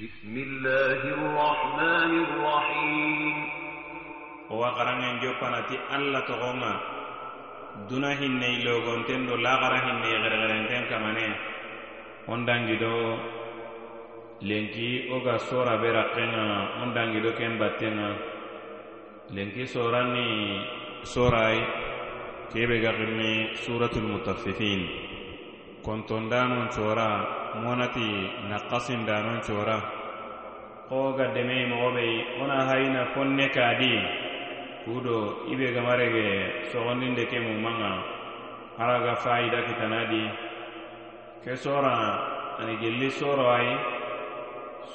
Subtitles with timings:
[0.00, 3.36] بسم الله الرحمن الرحيم
[4.50, 6.74] وقرن جوبانتي الله تغوما
[7.88, 11.28] duna hinne ilogonten do lagara hinne gergerenten kamane
[12.32, 12.92] on dangido
[14.48, 16.44] lenki oga sora be rakkenga
[16.82, 18.08] on dangido ken battenga
[19.36, 20.28] lenki soranni
[21.12, 21.58] sorai
[22.52, 23.32] kebe gakinni
[23.64, 24.80] suratul mutaffifin
[25.84, 27.10] kontondanon cora
[27.59, 28.07] monati
[28.47, 29.77] naqasindanon cora.
[30.87, 33.93] Koga demei mogoɓei ona hayina fonne kadi
[34.83, 36.27] kudo ibe gamarege
[36.71, 37.91] sogondinde ke mumanga
[38.77, 40.23] haraga fayida kitanadi.
[41.43, 41.95] Ke sora
[42.59, 43.75] ani gelli soro ayi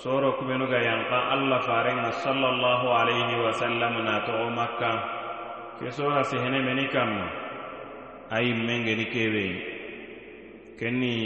[0.03, 4.93] soro kubenuga yanka allah farenga sallallahu alayhi wasallam na togo makka.
[5.81, 7.27] Ke sora sihene meni kamma
[8.37, 9.47] ayi mengeni kebe.
[10.77, 11.17] Kenni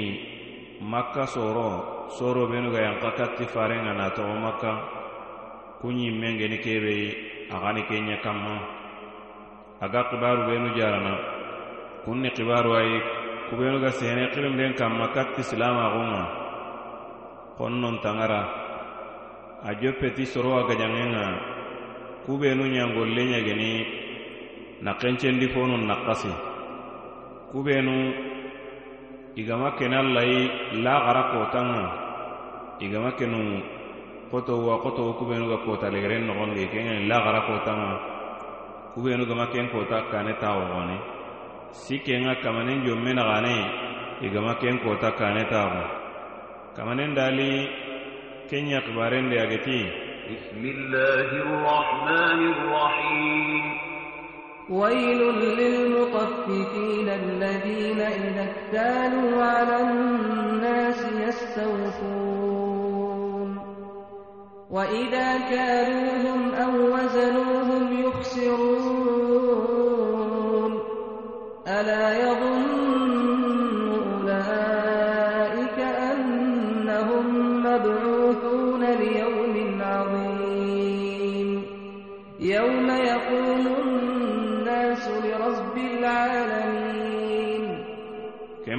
[0.81, 4.73] makka soro soro benu ga yanka katti farenga na togo makka.
[5.81, 6.93] Kuɲimmen geni kebe
[7.53, 8.57] agani kenya kanma
[9.81, 11.15] aga kibaru benu jarana.
[12.05, 12.97] Kunni kibaru ayi
[13.53, 16.23] kubenu ga sene kirimden kanma katti silama silamagunga
[17.61, 18.43] konnon tangara.
[19.65, 21.25] A joppeti soro a gajangenga
[22.25, 23.71] kubenu ɲangolle ɲegeni
[24.81, 26.33] na kencendi fonun nakkasi
[27.53, 27.95] kubenu
[29.36, 30.40] igama kene allayi
[30.84, 31.84] lagara kotanga
[32.80, 33.40] igama kenu
[34.32, 37.92] koto wa koto kubenu ga kota legeren nogondi kengen lagara kotanga
[38.94, 40.98] kubenu gama ken kota kane tawo goni
[41.72, 43.56] sikenga kamanen jomme nagane
[44.26, 45.84] igama ken kota kane tawo
[46.76, 47.68] kamanen dali
[48.50, 49.82] kenya kibarende ageti
[50.26, 53.89] بسم الله الرحمن الرحيم
[54.71, 62.71] ويل للمطففين الذين إذا اكتالوا على الناس يستوفون.
[64.71, 69.21] وإذا كالوهم أو وزنوهم يخسرون.
[71.69, 72.60] ألا يظن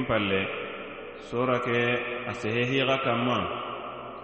[0.02, 0.46] ken palle
[1.30, 1.78] sora ke
[2.26, 3.38] a sehe hixa kanma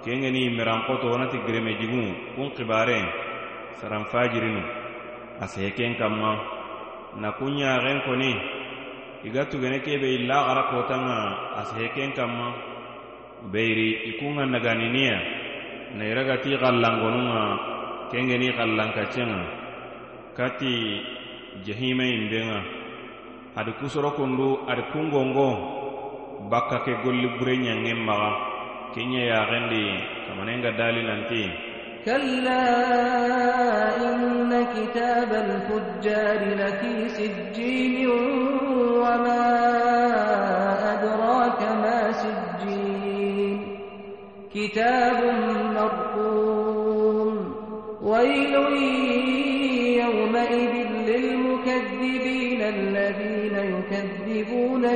[0.05, 3.07] kengeni mirankoto wonati gireme jigu kun xibaren
[3.81, 4.63] saran fajirinu
[5.41, 6.33] a sehe ken kanma
[7.21, 8.33] na kun ɲaxen koni
[9.25, 11.19] i ga tugene kebe illa xara kotanga
[11.61, 12.47] a sehe ken kanma
[13.53, 15.17] beyiri i kunga naganiniya
[15.97, 17.43] na iragati xallangonunga
[18.11, 19.41] kengeni xallankaccenga
[20.37, 20.73] kati
[21.67, 22.78] jahima yimbenga
[23.60, 25.48] adi kusoro kundu adi kungongo
[26.52, 28.32] bakka ke golli bure ɲangen maxa
[28.94, 29.84] kenya yaxendi
[30.28, 31.44] kamanenga dali nanti
[32.04, 32.68] كلا
[33.96, 38.08] إن كتاب الفجار لفي سجين
[39.00, 39.46] وما
[40.94, 43.58] أدراك ما سجين
[44.56, 45.20] كتاب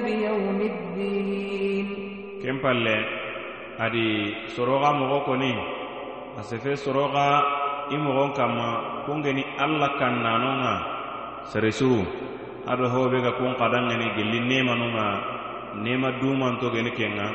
[0.01, 1.89] biyawmi ddin
[2.41, 2.97] ken palle
[3.79, 4.07] adi
[4.55, 5.53] soroxa moxo koni
[6.39, 7.27] a sefe soroxa
[7.93, 8.69] i moxon kanma
[9.05, 10.75] kungeni alla kannanonga
[11.51, 12.01] seresuru
[12.71, 15.07] ado hobe ga kun xadangeni gelli nemanunga
[15.85, 17.29] nema dumanto geni kenga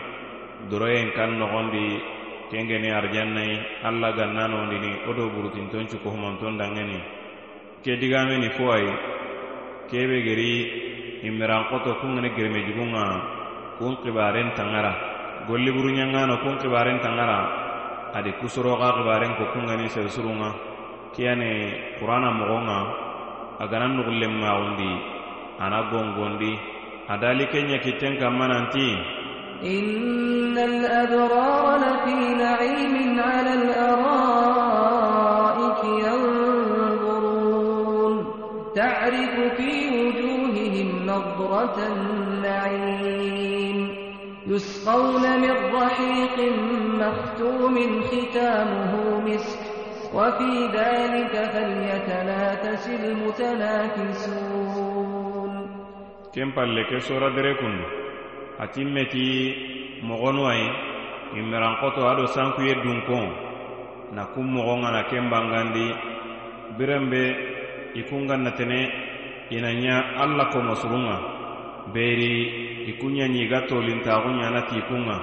[0.70, 2.18] doroyen kan noxondi
[2.50, 7.00] kengeni arjannai alla gannanondini wo do burutinton cukohumanton dangeni.
[7.84, 8.92] Ke digameni fo ayi
[9.92, 10.52] kebe geri
[11.24, 13.04] imirankoto kungeni gereme jugunga
[13.80, 14.94] kun kibaren tangara
[15.48, 17.40] golli buru ɲangano kun kibaren tangara
[18.18, 20.50] adi kusoroxa kibaren ko kungeni sersurunga
[21.16, 21.52] kiyani
[22.00, 22.80] qur'ana moxonga
[23.62, 24.92] a gana nugullen maxundi
[25.60, 26.54] ana gongondi
[27.10, 28.88] a dali kenya kitten kanma nanti
[29.58, 33.54] إن الأبرار لفي نعيم على
[34.38, 35.82] الأرائك
[37.28, 38.26] ينظرون
[38.76, 40.07] تعرف في
[41.18, 43.78] نضرة النعيم
[44.48, 46.38] يسقون من رحيق
[47.02, 47.76] مختوم
[48.10, 48.92] ختامه
[49.26, 49.62] مسك
[50.14, 54.48] وفي ذلك فليتنافس المتنافسون
[56.36, 57.76] كم بالك سورة دركون
[58.60, 59.56] أتمتي
[60.04, 60.62] مغنوي
[61.34, 63.30] إمران قطو هذا سانكو دونكون
[64.14, 65.90] نكون مغنى كم بانغاندي.
[66.78, 67.26] برمبي
[67.96, 68.92] ikunganna tene
[69.50, 71.18] inanya alla ko masurunga.
[71.94, 72.36] Beri
[72.92, 75.18] ikunya ni ga tolintaxunya na tikunga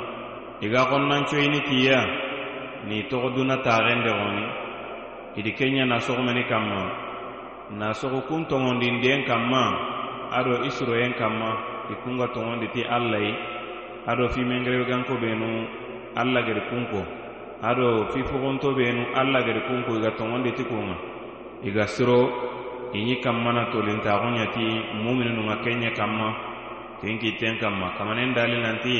[0.65, 2.01] iga xonnancoyini tiya
[2.89, 4.45] ni toxo duna taxende xoni
[5.37, 6.81] idi kenya na soxumeni kanma
[7.77, 9.63] na soxu kun toŋondinden kanma
[10.33, 11.51] ado i suroyen kanma
[11.93, 13.33] i kunga toŋondi ti allayi
[14.07, 15.69] ado fimengerebe ganko benu
[16.17, 17.03] alla gedi kunko.
[17.63, 19.97] Ado fifogonto benu alla gedi kunko.
[19.99, 20.97] Iga toŋondi ti kunga.
[21.65, 22.21] Iga siro
[22.99, 24.65] iñi kammana tolintaxuɲa ti
[25.03, 26.29] muminununga kenya kamma
[27.01, 28.97] ken kitten kamma kamanen dali nanti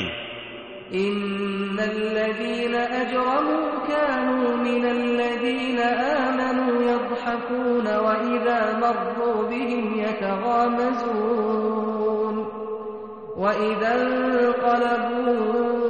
[0.93, 11.55] إن الذين أجرموا كانوا من الذين آمنوا يضحكون وإذا مروا بهم يتغامزون
[13.37, 15.84] وإذا انقلبوا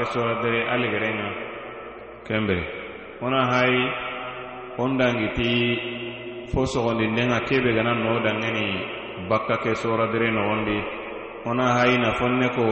[0.00, 1.28] kesoladere aligerenga
[2.24, 2.56] kembe.
[3.20, 3.84] Wona hayi
[4.80, 5.52] won dangiti
[6.48, 8.66] fo sogolindenga kebe gana no dangeni
[9.28, 10.78] bakka kesoradere nogondi
[11.44, 12.66] wona hayi nafonne ko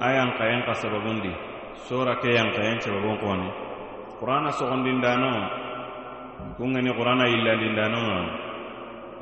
[0.00, 1.32] a yankayen ka sababundi
[1.88, 3.48] sora ke yankayen sababun koni
[4.20, 5.32] qur'ana sogondindano
[6.60, 8.18] kungeni qur'ana yillandindanoga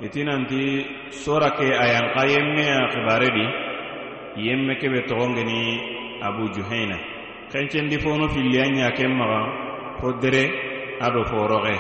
[0.03, 0.63] itinanti
[1.11, 3.47] sora ke a yanka yemme a kibare di
[4.47, 6.97] yemme kebe togongeni abu juhaina
[7.53, 9.41] kencendi fono filli a ɲa maga
[10.01, 10.45] fo dere
[11.01, 11.75] a do foroxe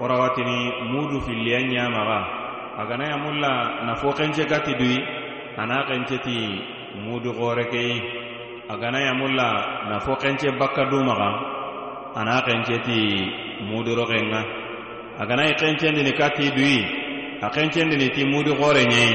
[0.00, 0.58] worawatini
[0.92, 2.20] mudu filli a ɲa maga.
[2.78, 4.98] A ganaya mulla nafo fo gati duyi
[5.56, 6.36] a na xence ti
[7.04, 8.02] mudu xore keyi
[8.68, 9.48] a ganaya mulla
[9.90, 11.30] nafo xence bakka du maga
[12.14, 12.98] a na xence ti
[13.68, 14.42] muduroxen ŋa
[15.18, 16.78] a ganayi xencendini kati duyi
[17.42, 19.12] a xencendini ti mudu xore ɲeyi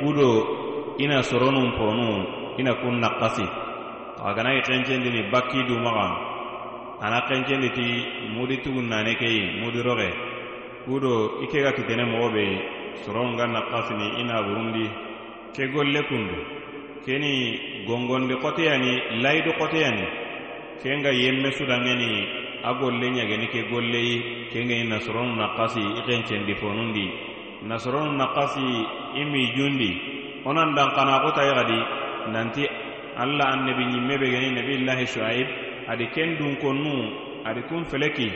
[0.00, 0.28] kudo
[0.98, 2.08] ina soronun ponu
[2.60, 3.44] ina kun naxasi
[4.24, 6.12] a gana yi xencendini bakki dumaxan
[7.00, 7.86] ana kencendi ti
[8.34, 10.10] mudi tugun nane keyi mudi roxe
[10.86, 12.44] kudo i ke ga kitene moxo be
[13.04, 14.86] soron ga naxasini i naburundi
[15.54, 16.38] ke golle kundu.
[17.04, 20.04] Keni gongondi xoteyani layidu xoteyani
[20.82, 22.10] ken ga yemme sudangeni
[22.64, 27.06] a golle ɲageni ke golleyi ken geni nasoronu naxasi i xencendi fonundi.
[27.62, 28.64] Nasoronu naxasi
[29.14, 29.90] i mijundi.
[30.44, 31.78] Wo nan danxanaxotayi xadi
[32.32, 32.62] nanti
[33.16, 35.48] allah annabi ñimme be geni nabillahi shuaib
[35.88, 36.94] adi ken dunkonnu
[37.48, 38.28] adi kun feleki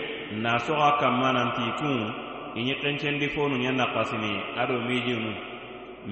[0.43, 1.99] na soxa kamma nanti kun
[2.57, 5.33] iñi xencendi fonu ɲa nakkasini ado mijunu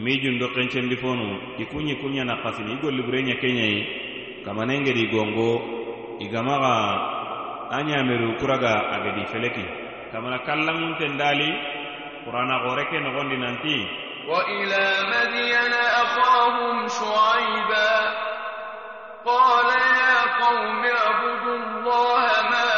[0.05, 1.27] mijun do xencendi fonu
[1.59, 3.81] i kuñi kuɲa nakkasini i gollibure ɲa keɲayi
[4.45, 5.51] kamanengedi gongo
[6.21, 6.75] i gamaxa
[7.71, 9.65] a ɲameru kuraga agedi feleki
[10.13, 11.49] kamana kallanŋunten dali
[12.25, 13.77] qurana xore ke noxondi nanti
[14.29, 17.93] وإلى مدين أخاهم شعيبا
[19.27, 22.78] قال يا قوم اعبدوا الله ما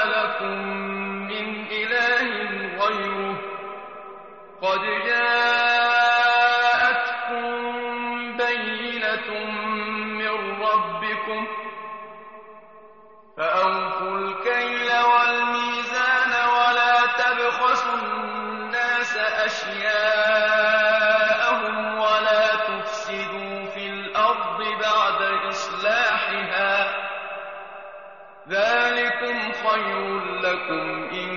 [30.71, 31.31] لكم إن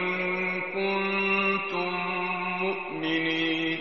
[0.76, 1.92] كنتم
[2.62, 3.80] مؤمنين.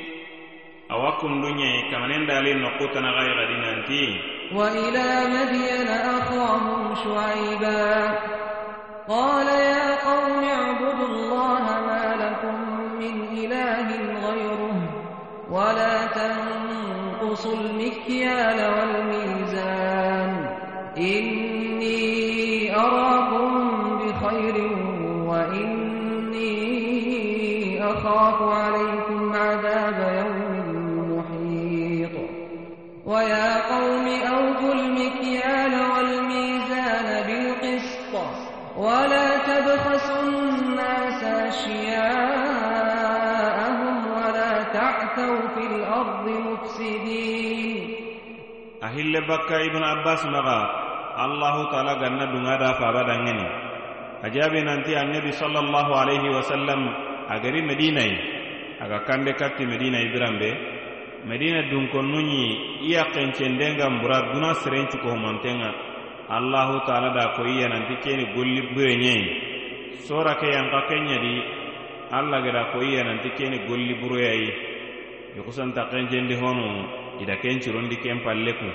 [1.21, 4.03] kunduɲe kamanen dali nokkutana xayi xadi nanti
[4.59, 7.89] وإلى مدين أخاهم شعيبا.
[9.09, 12.57] قال يا قوم اعبدوا الله ما لكم
[13.01, 13.89] من إله
[14.27, 14.77] غيره
[15.51, 20.31] ولا تنقصوا المكيال والميزان.
[20.97, 21.42] إني
[49.13, 50.59] ille bakka ibnu abbas maga
[51.21, 53.05] allahu taala ganna dunga da faba
[54.25, 56.81] a jaabi nanti annabi sallallahu alaihi wasallam
[57.29, 58.17] a gari medinayi
[58.81, 60.49] aga kande katti medinayi biranbe
[61.29, 62.41] medina dunkonnunɲi
[62.89, 65.71] i yakkencenden gan bura duna serencukohumantenga
[66.33, 69.29] allahu taala da ko i yananti keni golli burenɲeyi
[70.09, 71.35] sora ke yanka kenɲadi
[72.17, 74.49] alla geda ko i yananti keni golli buroyayi
[75.37, 76.67] i kencendi honu
[77.21, 78.73] ida kencurondi ken palle kun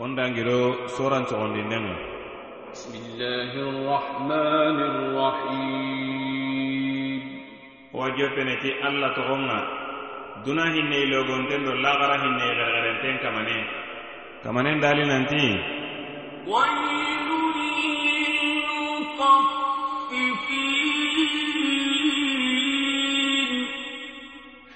[0.00, 1.92] ondangiro sorancogondi nenu
[7.96, 9.58] wa jopene ti alla togon ŋa
[10.44, 13.58] duna hinne ilogonten do lagara hinne xerexerenten kamane.
[14.44, 15.44] Kamanen dali nanti?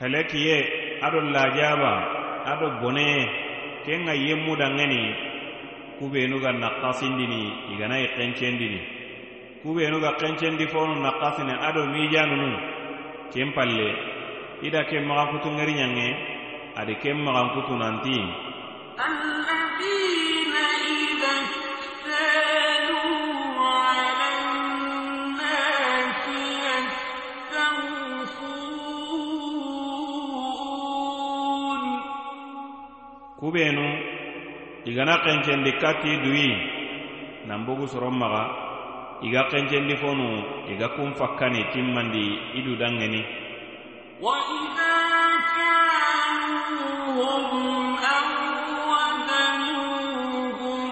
[0.01, 0.57] Helekiye
[1.05, 1.93] ado lajaba
[2.53, 3.40] ado boneye
[3.91, 5.03] ken ga yemmudangeni
[5.99, 8.79] kubenu ga nakkasindini iganayi kencendini
[9.67, 12.51] kubenu ga kencendi fonu nakkasini ado mijanunu
[13.35, 13.91] ken palle
[14.63, 15.75] ida ken magan kutu ŋeri
[16.79, 18.15] adi ken magan kutu nanti
[33.50, 33.86] kubenu
[34.86, 36.50] igana kencendi katti duyi
[37.48, 38.44] nan bogu soron maga
[39.22, 40.28] iga kencendi fonu
[40.74, 42.26] iga kun fakkani timmandi
[42.60, 43.24] idu dangeni
[44.16, 44.96] وإذا
[46.36, 48.28] كانوهم أو
[48.92, 50.92] وزنوهم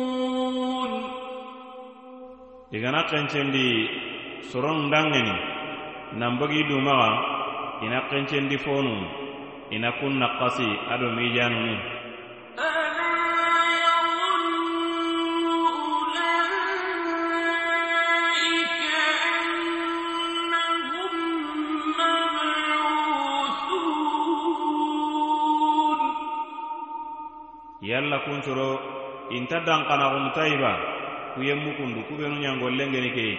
[0.00, 0.92] يخسرون
[2.74, 3.68] igana kencendi
[4.50, 5.34] soron dangeni
[6.18, 7.10] nan bogi idu maga
[7.85, 8.95] ina kencendi fonu
[9.69, 11.77] ina kun kasi ado mijanunu
[27.81, 28.69] yalla kuncoro
[29.29, 30.71] inta dankanaxunutayiba
[31.35, 33.35] kuye mukundu kubenu ɲangollengeni keyi.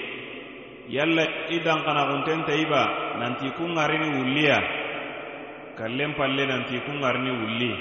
[0.89, 2.83] yalla i dankanaxunten tayiba
[3.19, 4.59] nanti kun ŋarini wulliya
[5.79, 7.73] kallen palle nanti kun ŋarini wulli.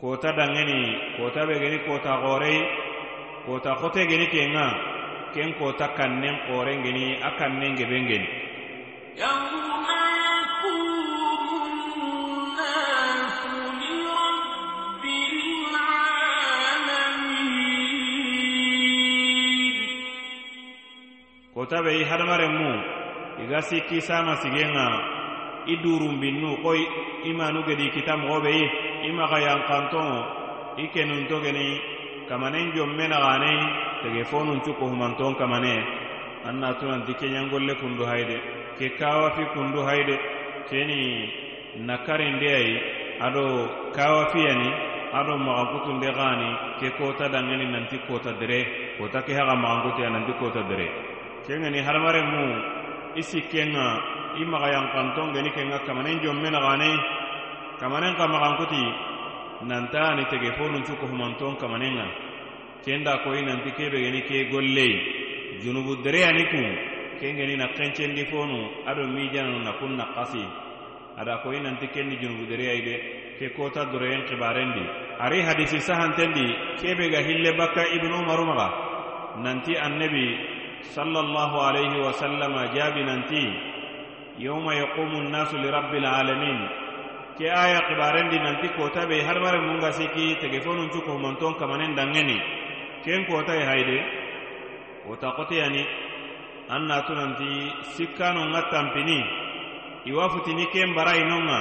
[0.00, 0.80] Kota dangeni
[1.20, 2.58] kota be geni kota xorei
[3.44, 4.66] kota xote geni kenŋa
[5.36, 8.39] ken kota kannen xoren geni a kannen geben geni
[21.70, 22.72] tabe i hadamaren mu
[23.42, 24.86] i ga sikki sama sigen ŋa
[25.66, 26.70] i durunbinnu ko
[27.24, 28.66] i manu gedi kita mogo be yi
[29.08, 30.18] i maga yankantoŋo
[30.82, 31.66] i kenunto geni
[32.28, 33.60] kamanen jonme naganei
[34.02, 34.86] tege fonun cuko
[35.38, 35.76] kamane.
[36.44, 38.40] An natunanti kenyangolle kundu hayde
[38.78, 40.16] ke kawafi kundu hayde
[40.70, 41.28] keni
[41.86, 42.80] nakarindeyayi
[43.20, 43.44] ado
[43.92, 44.70] kawafiyani
[45.12, 46.50] ado magankutunde gani
[46.80, 51.09] ke kota dangeni nanti kota dere kota ke haga magankutuya nanti kota dere.
[51.50, 52.44] kengeni hadamaren mu
[53.18, 53.86] i sikkenŋa
[54.38, 56.94] i maxayankanton geni kenŋa kamanen jomme naxanei
[57.82, 58.82] kamanen xa maxankuti
[59.66, 62.06] nanta ani tege fonuncu kohumanton kamanen ŋa
[62.86, 64.94] kenda koyi nanti kebe geni ke gollei
[65.62, 66.66] junubu dereyani kun
[67.20, 70.44] kengeni na xencendi fonu ado mijananu na kun naxasi
[71.18, 72.94] ada koyi nanti kendi junubu dereyai de
[73.42, 74.84] ke kota doroyen xibarendi
[75.18, 76.46] ari hadisi sahantendi
[76.80, 78.68] kebe ga hille bakka ibnu umaru maxa
[79.42, 80.49] nanti annabi
[80.82, 83.44] صلى الله عليه وسلم جابنانتي
[84.38, 86.60] يوم يقوم الناس لرب العالمين
[87.40, 92.36] ke aya kibarendi nanti kota be har mare munga siki tegefonun cu kohmonton kamanen dangeni.
[93.02, 93.98] Ken kota ye hayde?
[95.08, 95.80] Kota koteyani
[96.68, 97.48] an natu nanti
[97.96, 99.18] sikkanon ŋa tampini
[100.10, 101.60] iwa futini ken barayinon nonga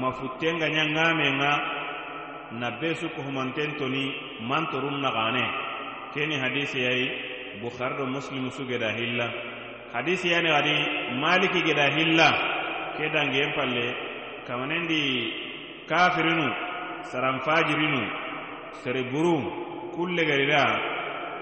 [0.00, 1.38] ma futten ga ɲa ŋamen
[2.60, 4.04] na be su kohumanten toni
[4.48, 5.44] mantorun torun naxane
[6.14, 7.06] keni hadisi yayi
[7.62, 9.28] bukhari do muslim su geda hilla.
[9.92, 10.74] Hadisi yani gadi
[11.20, 12.28] maliki geda hilla
[12.96, 13.86] ke dangen palle
[14.46, 15.00] kamanendi
[15.90, 16.46] kafirinu
[17.10, 18.02] saranfajirinu
[18.82, 19.36] sere buru
[19.94, 20.62] kulle garira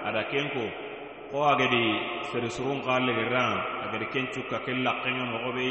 [0.08, 0.64] ada kenko
[1.30, 1.84] ko agadi
[2.32, 3.44] sere surun kalle garira
[3.88, 5.68] agadi ken cukka ken lakkenga mogo be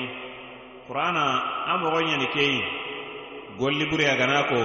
[0.88, 1.25] qur'ana
[1.71, 2.60] a mogo ñani keyi
[3.60, 4.60] golli buri agana ko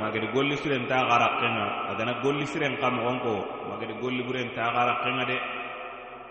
[0.00, 3.34] magadi golli siren ta garakkenga agana golli siren ka mogon ko
[3.70, 5.36] magadi golli buren ta garakkenga de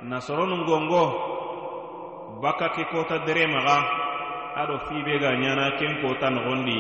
[0.10, 1.04] nasoronu gongo
[2.44, 3.78] bakka ke kota dere maga
[4.62, 6.80] aɗo fibe ga ñana ken kota nogondi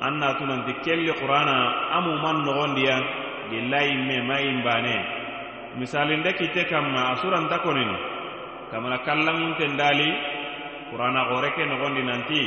[0.00, 1.56] an natunanti kelli qur'ana
[1.96, 2.96] amuman nogondiya
[3.50, 4.96] gillayi me ma yimbane
[5.80, 7.96] misalinde kitte kamma a suranta konini
[8.70, 10.08] kamana kallanŋunten dali
[10.90, 12.42] qur'ana gore ke nogondi nanti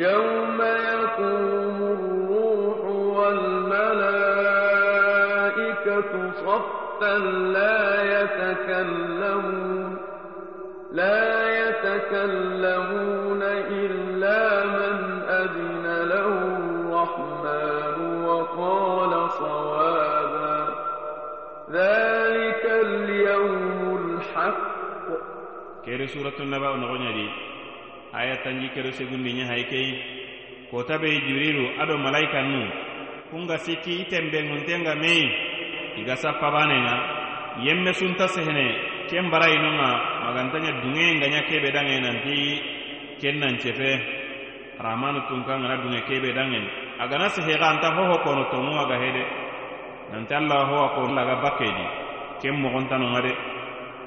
[0.00, 2.49] يوم يقوم الروح
[3.17, 3.91] والملائكة
[6.31, 7.17] صفا
[7.57, 7.81] لا
[8.21, 9.97] يتكلمون
[10.91, 11.23] لا
[11.61, 13.41] يتكلمون
[13.83, 14.97] إلا من
[15.29, 20.75] أذن له الرحمن وقال صوابا.
[21.71, 24.71] ذلك اليوم الحق.
[25.85, 27.29] كيري سورة النبأ نغنى
[28.13, 30.03] aya tanji kero segundi nya haykei
[30.71, 32.67] kota be jiriru ado malaika nu
[33.31, 35.25] kunga sikki i tenbenŋuntenga meyi
[35.99, 36.95] i ga sappabanenŋa
[37.65, 38.67] yemme sunta sehene
[39.09, 39.89] ken barayinunŋa
[40.27, 42.37] magantanya dunŋeyen ganya kebe danŋe nanti
[43.23, 43.91] ken nan cefe
[44.83, 46.65] ramanu tunkan ŋana dunŋe kebe danŋen
[47.01, 49.23] a gana sehexa anta hoho kono tomu a ga hede.
[50.11, 51.85] Nanti alla howa kono laga bakkedi
[52.41, 53.31] ken mogontanonŋa de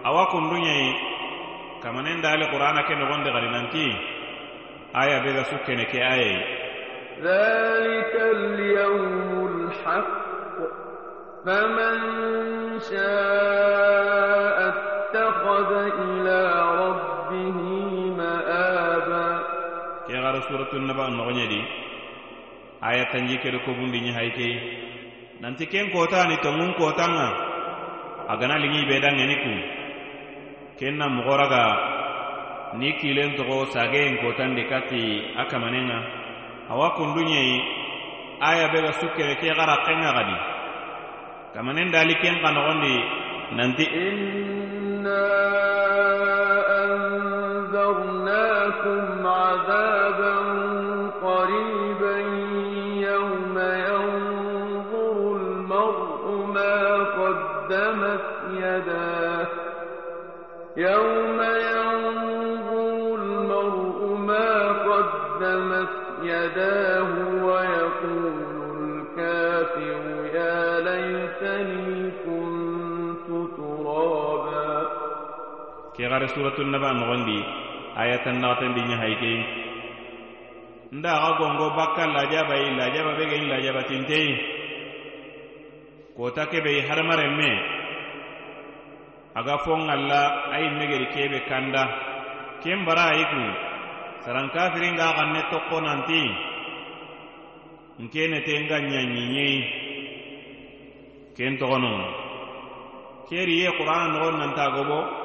[0.04, 0.90] awa kundunɲeyi
[1.83, 3.85] kamanen dali qur'ana ke nogondi xadi nanti.
[4.95, 6.54] Aya be sukkene ke ayayi
[7.24, 10.20] ذلك اليوم الحق
[11.46, 11.96] فمن
[12.80, 16.39] شاء اتخذ إلى
[16.84, 17.58] ربه
[18.18, 19.30] مآبا
[20.10, 21.62] ke gara suratul naba no gonyedi
[22.82, 24.50] aya tanji ke ko bundi nyi hayke
[25.42, 27.28] nanti ken kota ni to mun kota nga
[28.34, 29.54] agana lingi be dan ni ku
[30.82, 31.66] ken na mugoraga
[32.82, 35.01] ni kilen to go sage en kota ndi kati
[35.42, 36.00] akamanenga
[36.71, 37.56] awa kundunɲeyi
[38.40, 40.37] aya be ga sukkere ke xara xenga xadi
[41.54, 42.94] kamanen dali ken xa noxondi
[43.56, 43.85] nanti
[76.25, 77.37] bara suratul naba nogondi
[78.00, 79.40] aya tan naxatendi ɲahayikeyi
[80.97, 84.33] nda xa gongo bakka lajaba yi lajaba be geyin lajabatinteyi
[86.16, 87.51] kota kebeyi hadamaren me
[89.37, 91.85] aga fon alla ayi megeri kebe kanda.
[92.62, 93.44] Ken bara ayi kun
[94.25, 96.20] sarankafirin ga xan ne tokko nanti
[98.01, 99.59] nkenete nga ɲaɲiɲeyi
[101.37, 101.92] ken toxono.
[103.29, 105.24] Keri ye qur'ana noxon nanta gobo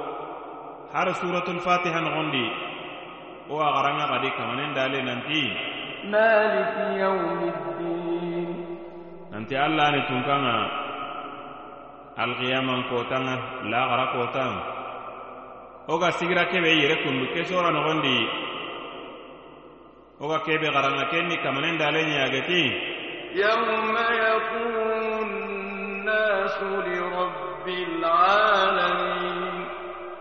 [0.93, 2.45] har suratul fatiha ngondi
[3.49, 5.41] o agaranga xaranga kamanen dale nanti
[6.11, 8.49] malik yawmiddin
[9.31, 10.55] nanti alla ni tunkanga
[12.23, 13.35] alxiyaman kotanga
[13.71, 14.53] laxara kotan
[15.87, 18.17] wo ga sigira kebe yere kundu ke sora ngondi
[20.19, 22.61] wo ga kebe garanga ken ni kamanen dale ɲageti
[23.39, 24.89] yauma yakumu
[26.09, 29.28] الناس لرب العالمين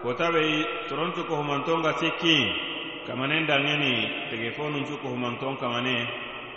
[0.08, 0.40] kota be
[0.88, 2.36] torontu ko humanton ga sikki
[3.04, 6.08] kamanen dangeni tege fonun cu ko humanton kamane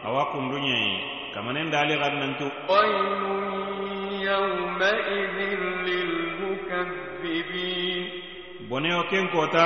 [0.07, 0.87] awa kundunyai
[1.35, 2.47] kamanen dali gannantu
[8.71, 9.65] boneo ken kota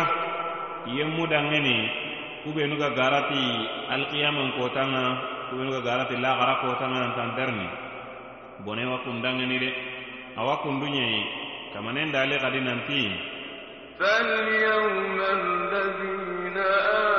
[0.89, 1.77] yemmu dangeni
[2.41, 3.43] kubenu ga garati
[3.93, 5.03] alkiyaman kotanga
[5.53, 7.67] kubenu ga garati lagara kotanga nantantarni
[8.65, 9.69] bonewa kundangeni de
[10.41, 11.21] awa kundunyai
[11.69, 13.01] kamanen dali gadi nanti.
[14.00, 16.58] فاليوم الذين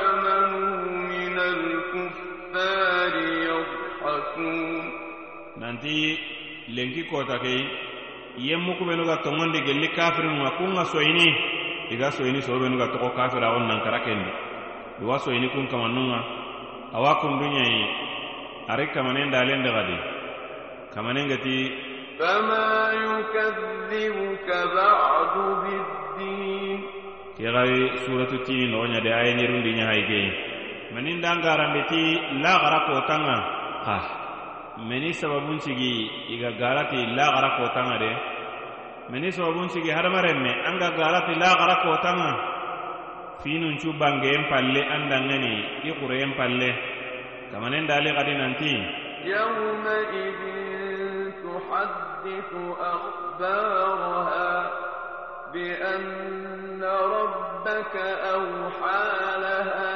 [0.10, 0.81] آمنوا
[1.13, 3.13] من الكفار
[3.49, 4.84] يضحكون
[5.62, 6.17] nanti
[6.75, 7.62] lenki kota kei
[8.47, 11.27] yemmu kubenuga tongondi gelli kafirinunga kunga soyini
[11.93, 14.31] iga soyini sorobenuga togo kafira on nankara kendi
[15.01, 16.19] iwa soyini kun kamannunga
[16.97, 17.84] awa kunduñayi
[18.71, 19.97] ari kamanen dalende gadi
[20.95, 21.57] kamanen gati
[22.21, 26.54] فما يكذبك بعد بالدين
[27.38, 30.27] ke gari suratu tini nogoñade aya ñerundi ñahay kei
[30.93, 32.01] manin dangarande ti
[32.43, 33.38] lagara kotanga
[33.88, 33.97] ha
[34.88, 35.93] meni sababun cigi
[36.36, 38.12] iga garati lagara kotanga de
[39.12, 42.31] meni sababun cigi hadamaremme anga garati lagara kotanga
[43.41, 45.53] finuncu bangeyen palle andangeni
[45.88, 46.69] i xureyen palle
[47.51, 48.73] kamanen dali gadi nanti
[49.21, 50.41] يومئذ
[51.45, 54.49] تحدث أخبارها
[55.55, 57.95] بأن ربك
[58.36, 59.03] أوحى
[59.43, 59.93] لها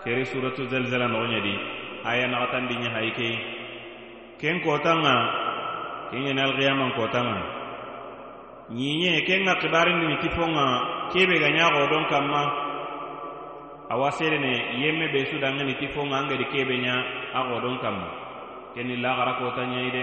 [0.00, 1.54] keri suratu zalzala nogoñadi
[2.08, 3.34] aya naxatandi ñahay kei
[4.40, 5.14] ken kotanga
[6.10, 7.40] kengeni alqiyaman kotanga
[8.72, 10.66] ñiñe ken ga xibarindini ti fonga
[11.12, 12.42] kebe ga ñaxo don kamma
[13.92, 16.94] awa serene yemme be su dangeni ti fonga angedi kebe ña
[17.34, 18.08] a xodon kamma
[18.74, 20.02] keni laxara kota ñayi de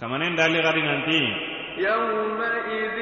[0.00, 1.18] kamanen dali xadi nanti
[1.78, 2.98] يومئذ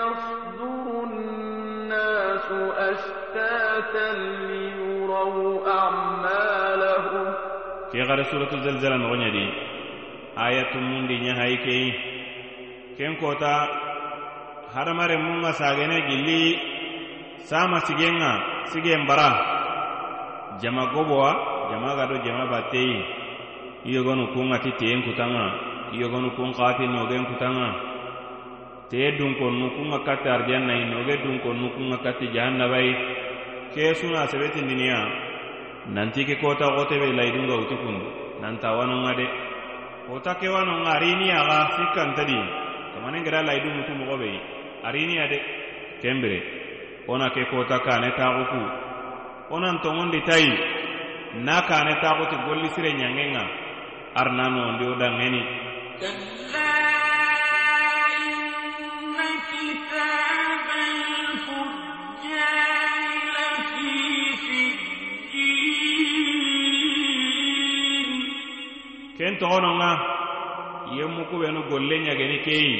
[0.00, 2.46] يصدر الناس
[2.90, 4.08] أشتاتا
[4.48, 7.26] ليروا أعمالهم
[7.90, 9.44] ke xare suratu zalzala noxoñadi
[10.46, 11.86] aya tumundi ñahayi kei
[12.96, 13.54] ken kota
[14.74, 16.42] hadamaren munga sagene gilli
[17.50, 18.32] sama sigenga
[18.70, 19.30] sigen bara
[20.62, 21.30] jama gobowa
[21.70, 22.98] jama gado jama batteyi
[23.90, 25.44] iyogonu kunga ti teyen kutanga
[26.01, 27.95] yogonu kun xaati nogen kutanga.
[28.89, 32.93] Te dunkonnu kunga katti arjannayi noge dunkonnu kunga katti jahannabayi
[33.73, 34.99] ke suna sebetindiniya
[35.89, 38.07] nanti ke kota xotebe layidunga wuti kundu
[38.41, 39.25] nanta wanonga de.
[40.07, 42.37] Kota ke wanonga ariniyaxa sikkantadi
[42.93, 44.39] kamanen geda layidu mutu moxobeyi
[44.85, 45.39] ariniya de.
[46.01, 46.39] Kembire
[47.07, 48.61] ona ke kota kane taxuku
[49.49, 50.51] onan toŋondi tayi
[51.41, 53.43] na kane taxuti gollisire ɲangenga
[54.15, 55.41] ar na noondi wo dangeni.
[56.00, 56.76] كلا
[58.16, 59.16] إن
[59.50, 60.66] كتاب
[61.20, 62.88] الفجار
[63.36, 63.98] لفي
[67.20, 68.10] سجين
[69.20, 69.90] ken toxononga
[70.96, 72.72] yemmu kuɓenu golle ñageni keyi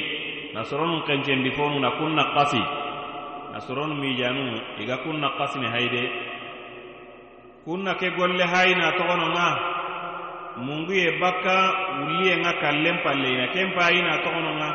[0.55, 2.63] nasoronun kencendi fonu na kun nakkasi
[3.53, 4.43] nasoronu mijanu
[4.83, 6.03] iga kun nakkasini hayde
[7.65, 8.93] kunna ke golle hayina
[10.58, 11.56] mungu ye bakka
[12.00, 14.70] wulliyen ŋa kallen palleyina ken payina togonon ŋa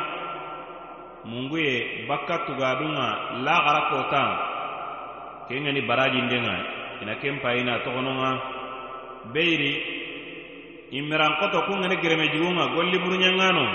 [1.25, 3.07] mungu ye bakka tugadunŋa
[3.41, 4.29] laxara kotan
[5.49, 6.55] ken ŋani barajinden ŋa
[7.01, 8.31] ina ken payina togonon ŋa.
[9.33, 9.73] Beyiri
[10.91, 13.65] immirankoto kun ŋani geremejigun ŋa golli burunɲen no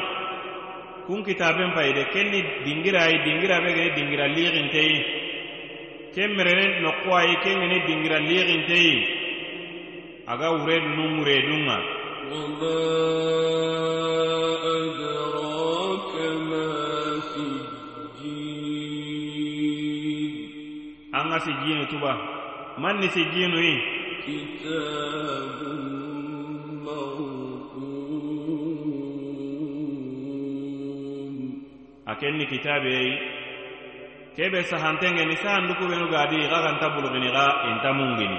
[1.07, 4.99] kun kitaben payide ken ni dingirayi dingira be geni dingira lixinteyi
[6.15, 8.95] ken merene nokkuwayi ken ŋani dingira lixinteyi
[10.27, 11.96] aga wure dunun wuredun ŋa.
[21.17, 22.13] an ka sejiyɛn tuba
[22.79, 23.77] man ni sejiyɛn no ye.
[32.07, 33.19] a ken ni kitaabe ye
[34.37, 37.91] kebe sahantenge ni sahan duku benu gaadi i ka kan ta bulogini ka in ta
[37.93, 38.39] mungini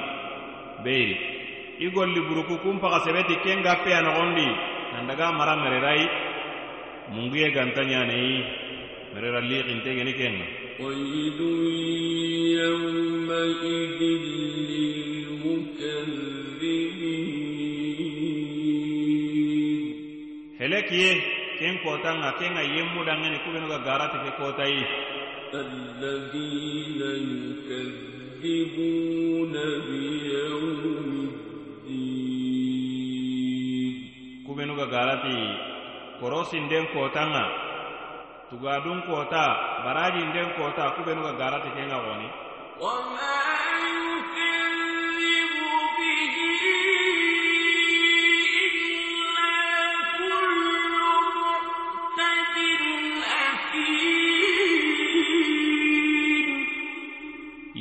[0.84, 1.37] beyiri e.
[1.79, 4.47] i golli buruku kun paxa sebeti ken gappe a noxondi
[4.93, 6.07] nandaga mara mererayi
[7.13, 8.37] munguye ganta ñaneyi
[9.15, 10.47] merera lixintegeni kenga
[10.81, 11.41] ويل
[12.59, 14.01] يومئذ
[19.03, 19.95] للمكذبين
[20.59, 21.11] helekiye
[21.59, 24.83] ken kotanga kenga yemmudangeni kubenuga garati ke kotayi
[25.55, 27.01] الذين
[28.41, 29.53] يكذبون
[29.89, 31.26] بيوم
[34.78, 35.38] tuga garati
[36.22, 37.46] korosinden kotan ŋa
[38.54, 39.46] tugadun kota
[39.84, 42.28] barajinden kota kubenu ga garati ken ŋa goni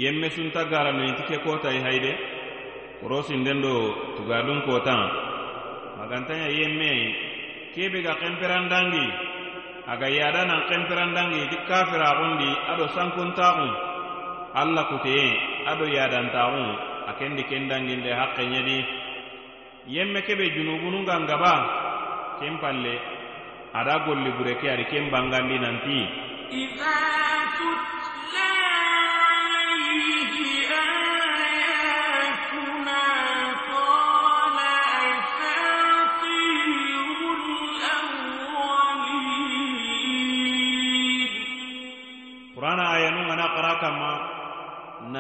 [0.00, 2.12] yemme sunta gara noyinti ke kotayi hayde
[3.04, 3.74] korosinden do
[4.16, 5.25] tugadun kotan
[6.05, 6.91] magantanya yemme
[7.75, 9.05] kebe ga kemperandangi
[9.87, 13.71] aga yada nan kemperandangi ti kafiragundi ado sankuntagun
[14.53, 15.29] allah kuteye
[15.71, 16.67] ado yadantagun
[17.11, 18.79] akendi kendanginde hakke ñedi
[19.87, 21.53] yemme kebe junubununga ngaba
[22.39, 22.95] ken palle
[23.73, 25.99] ada golli bureke adi ken bangandi nanti
[26.51, 26.99] إذا
[27.55, 28.51] تتلى
[29.55, 30.35] عليه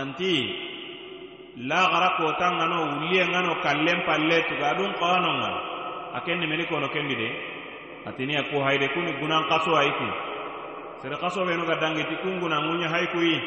[0.06, 0.32] nanti.
[1.56, 5.50] Lagara kotangano wulliyengano kallen palle tuga qano kawanonga
[6.14, 7.28] a ne meliko kono kendi de.
[8.06, 10.06] Atini aku ku kuni gunan kaso ayi ku
[11.02, 13.40] sere kaso no ga dangiti kungu na munya haiku kuyi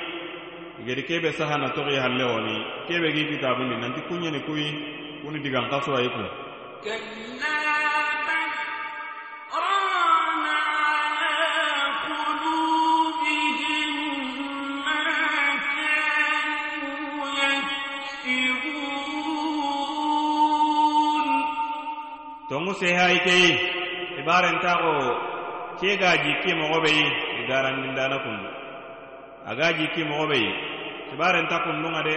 [0.82, 2.56] igedi kebe saha na togi halle woni
[2.88, 4.68] kebe gi kitabundi nanti kunɲeni kuyi
[5.24, 6.24] kuni digan kaso ayi ku
[23.26, 23.52] keyi.
[24.20, 24.94] I barenta xo
[25.80, 28.50] ke ga jikki moxoɓeyi i e garandindana kundu.
[29.50, 30.50] A ga jikki moxoɓeyi
[31.10, 32.16] yi kundunga de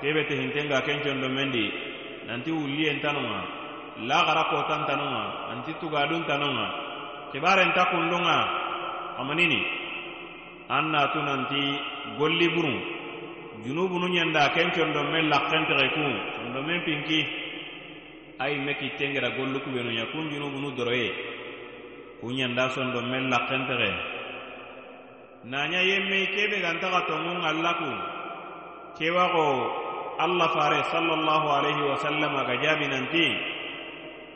[0.00, 1.64] kebe tehintenga kencondo mendi
[2.26, 3.40] nanti wulliyentanunga
[4.08, 6.66] laxara kotantanunga anti tugaduntanunga
[7.32, 8.36] kibarenta kundunga
[9.16, 9.60] xamanini
[10.68, 11.60] an natu nanti
[12.18, 12.78] golli burun.
[13.64, 16.04] Junubunu ɲenda kencondo men laxentexe ku
[16.36, 17.41] condo men pinki.
[18.42, 21.10] ay meki tengera gollu ku kubenu ya kun junubunu doroye
[22.20, 23.90] kunyanda sondo kentere lakkentexe
[25.46, 27.90] naña yemmei kebe ganta ka gantaxa tongun allaku
[28.98, 29.46] kewaxo
[30.24, 33.26] allah fare sallallahu alaihi wa wasallama ga jabi nanti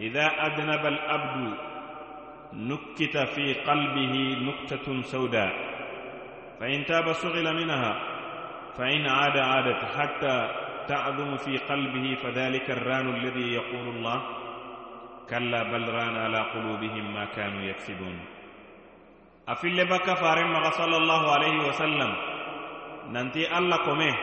[0.07, 1.47] ida adnaba al abdu
[2.69, 5.47] nukita fi qalbihi في sauda
[6.59, 7.93] fa in taba sughila minha
[8.77, 14.19] fa in ada عادت hatta تعلم في قلبه فذلك الران الذي يقول الله؟
[15.31, 18.17] كلا بل ران على قلوبهم ما كانوا يكسبون.
[19.49, 22.13] أفل بك فارم صلى الله عليه وسلم.
[23.11, 24.15] ننتي الله كمه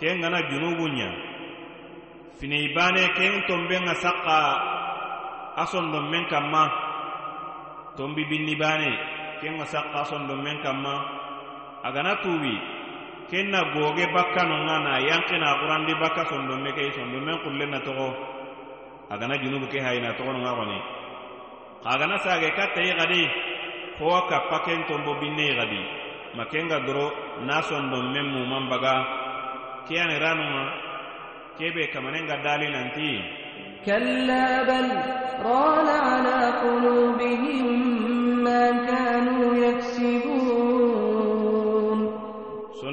[0.00, 1.08] كين أنا جنوبنا
[2.40, 4.42] فنيباني كين تنبين سقا.
[5.56, 6.64] أصندن من كما.
[7.96, 8.92] تنبي بالنباني
[9.40, 10.96] كين سقا أصندن من كما.
[11.84, 12.77] أغنى توبي.
[13.29, 17.69] ken na goge bakka nonga na yankina qurandi bakka sondo me ke sondo men kullen
[17.73, 18.07] na togo
[19.13, 20.79] agana junubu ke hayna togo nonga goni
[21.91, 23.21] agana sage katta yi gadi
[23.97, 25.81] ko ka paken tombo binne gadi
[26.37, 27.07] makenga doro
[27.47, 28.93] na sondo men mu mambaga
[29.87, 30.63] kiyani ranunga
[31.57, 33.09] kebe kamanenga dali nanti
[33.85, 34.87] كلا بل
[35.43, 37.65] ران على قلوبهم
[38.43, 39.36] ما كانوا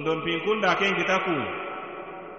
[0.06, 1.34] sondonpin kunda ken kitaku.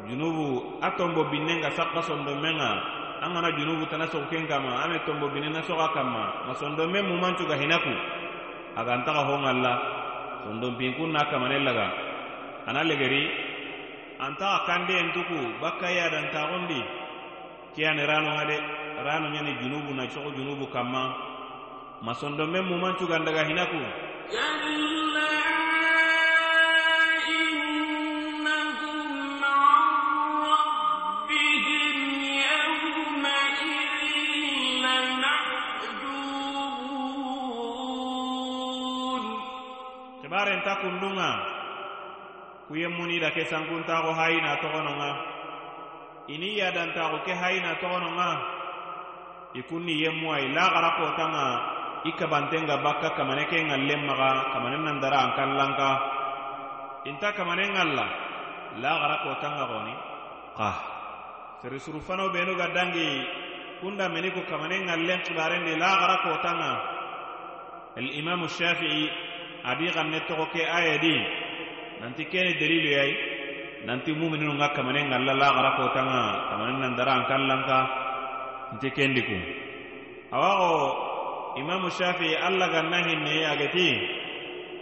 [0.07, 2.71] Junubu a tombo binnenga sakka sondonmen ga
[3.19, 7.03] a gana junubu tana sogo ken kama a me tombo binnena soga kanma ma sondonmen
[7.11, 7.91] mumancu ga hinaku.
[8.79, 9.75] A gantaga ho alla.
[10.47, 11.91] Sondonpin kunna kamanen laga
[12.67, 13.27] a na legeri
[14.23, 16.79] antaga kandeyen tuku bakkaye adantagondi
[17.75, 18.57] keyani rano ga de
[19.03, 21.03] rano ɲani junubu na sogo junubu kanma
[22.03, 23.83] ma sondonmen mumancu hinaku.
[24.27, 25.66] Yeah,
[40.76, 41.30] kundunga
[42.68, 45.12] kuyen munida ke sankuntaxo hayina toxononga
[46.28, 48.30] ini yadantaxo ke hayina toxononga
[49.56, 51.48] i kunni yemmu ay laxara kotanga
[52.04, 55.90] i kabantenga bakka kamane ke ŋallen maxa kamane nandara an kallanka
[57.08, 58.06] inta kamane ŋalla
[58.84, 59.96] laxara kotanga xoni
[60.58, 60.70] xa
[61.62, 63.08] seri surufano benu ga dangi
[63.80, 66.72] kunda meni ku kamane ŋallen xibarendi laxara kotanga
[67.98, 69.10] الإمام الشافعي
[69.67, 71.15] adi xanne toxo ke aya di
[72.01, 73.13] nanti kene delilu yai
[73.87, 77.43] nanti mumininu nga kamane ngalla laxara kotanga kamane nandara an kan
[78.79, 79.39] nti kendiku
[80.35, 80.73] awaxo
[81.61, 83.89] imamu shafi alla ganna hinne ageti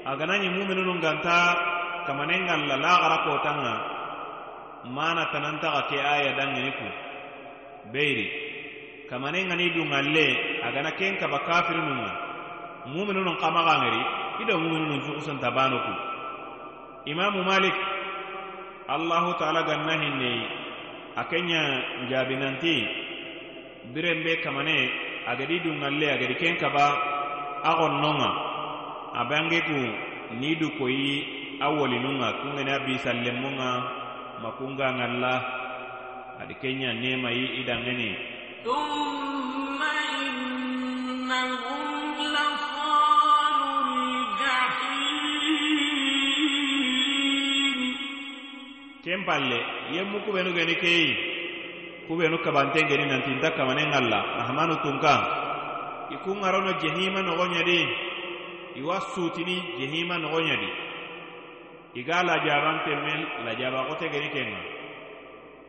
[0.05, 1.39] aganañi mumininu ganta
[2.07, 3.75] kamane ngalla laxara kotanga
[4.97, 6.89] mana tanantaxa ke aya dangeniku
[7.93, 8.27] beyri
[9.09, 10.27] kamane ngani dungalle
[10.67, 12.13] agana ken kaba kafirinunga
[12.93, 15.94] muminunun xamaxangeri ida muminunun cuxusanta banoku
[17.06, 17.76] imamu malik
[18.88, 20.34] allahu taala ganna hinne
[21.16, 21.62] a kenya
[22.06, 22.76] njabinanti
[23.94, 24.78] biren be kamane
[25.28, 26.86] agadi dungalle agadi ken kaba
[27.64, 28.30] a xonnonga
[29.14, 29.80] a bangeku
[30.40, 31.12] ni du koyi
[31.60, 33.70] a wolinunga kungene a bisallenmunga
[34.42, 35.34] ma kunga ngalla
[36.42, 38.12] adi kenya nemayi idangeni
[38.60, 39.80] ثم
[40.20, 41.83] إنهم
[49.14, 49.60] ken palle
[49.96, 51.10] yemmu kubenu geni keyi
[52.08, 55.14] kubenu kabanten geni nanti nta kamanen alla rahamanu tunka
[56.14, 57.80] i kun ŋarono jehima nogoɲadi
[58.80, 60.70] iwa sutini jehima nogoɲadi
[61.96, 64.62] i ga lajabanten men lajabakote geni kenga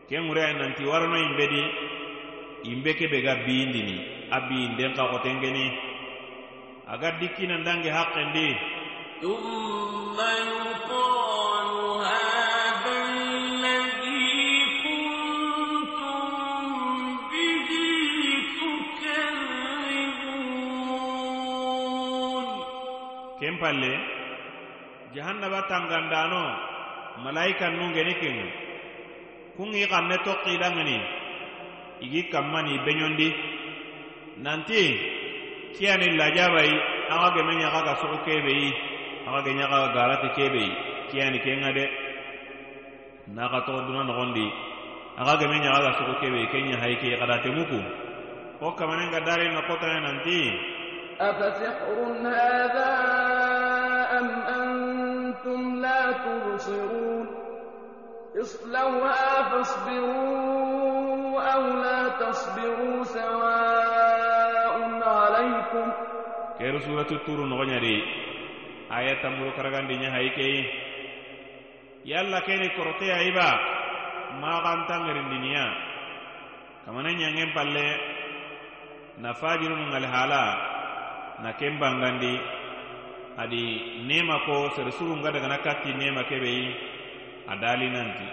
[0.09, 1.63] ken ŋure ay nanti warono imbedi
[2.73, 3.97] imbe kebe ga biyindini
[4.31, 5.67] a biyinden kakoten geni
[6.93, 8.49] aga dikkinandange hakkendi
[9.21, 11.24] ثم يقال
[23.65, 23.93] palle
[25.17, 26.43] jahannaba tangandano
[27.25, 28.47] malaika nu geni kenga
[29.57, 30.97] kun i xanne tokkidangani
[32.05, 33.29] igi kammani beɲondi
[34.45, 34.81] nanti
[35.75, 36.75] kiyani lajabayi
[37.13, 38.69] axa geme ɲaxa ga sogo kebeyi
[39.27, 40.71] axa ge ɲaxa ga garati kebeyi
[41.11, 41.85] kiyani kenga de
[43.37, 44.47] naxa toxo duna noxondi
[45.21, 47.81] axa geme ɲaxa ga sogo kebeyi ke ɲahayi ke xadate muku
[48.61, 50.39] ko kamanenga daringa kotane nanti
[51.21, 53.14] أفسحر هذا
[54.19, 54.27] أم
[54.61, 57.27] أنتم لا تبصرون
[58.41, 65.87] اصلوها فاصبروا أو لا تصبروا سواء عليكم
[66.61, 67.97] kero suratu turu nogoñadi
[68.93, 70.57] aya tamburu karagandi nya hay kei
[72.05, 73.49] yalla keni korote ayiba
[74.45, 75.65] maxanta ngerindiniya
[76.85, 77.87] kamana ñangen palle
[79.25, 80.43] na fajirunu ngali hala
[81.43, 82.54] na ken bangandi
[83.38, 83.64] adi
[84.08, 86.68] nema ko sere sugu nga dagana katti nema kebe yi
[87.52, 88.28] a dalinanti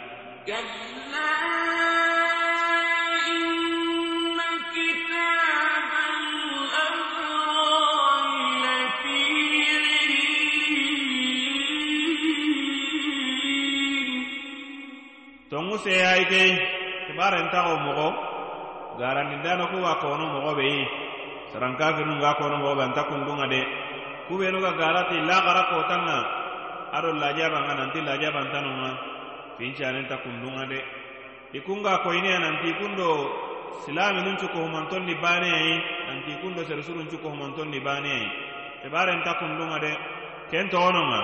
[15.51, 16.53] tongu seyayi kei
[17.11, 18.09] kibarentaxo moxo
[19.03, 20.83] garandindano ku wa kono moxo be yi
[21.51, 23.82] sarankafirunga kono moxo be anta kundunga de.
[24.29, 26.19] kubenuga garati la gara kotanga
[26.93, 28.91] ado lajabanga nanti lajabantanonga
[29.59, 30.81] fincanenta kundunga de.
[31.53, 33.29] Ikunga koyineya nanti kundo
[33.85, 35.77] silami nun cukohumanton ni baneyayi
[36.09, 38.29] nanti kundo seresurun cukohumanton ni baneyayi
[38.83, 39.93] kebarenta kundunga de
[40.51, 41.21] ken togononga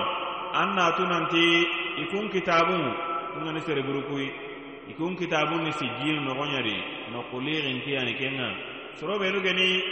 [0.53, 1.65] an natu nanti
[2.05, 2.93] ikun kitabun
[3.33, 4.29] kungani sereburukui
[4.89, 6.77] ikun kitabu ni sijjinu nogonyadi
[7.13, 8.49] nokuliixintiyani kenga.
[8.99, 9.83] Sorobenu geni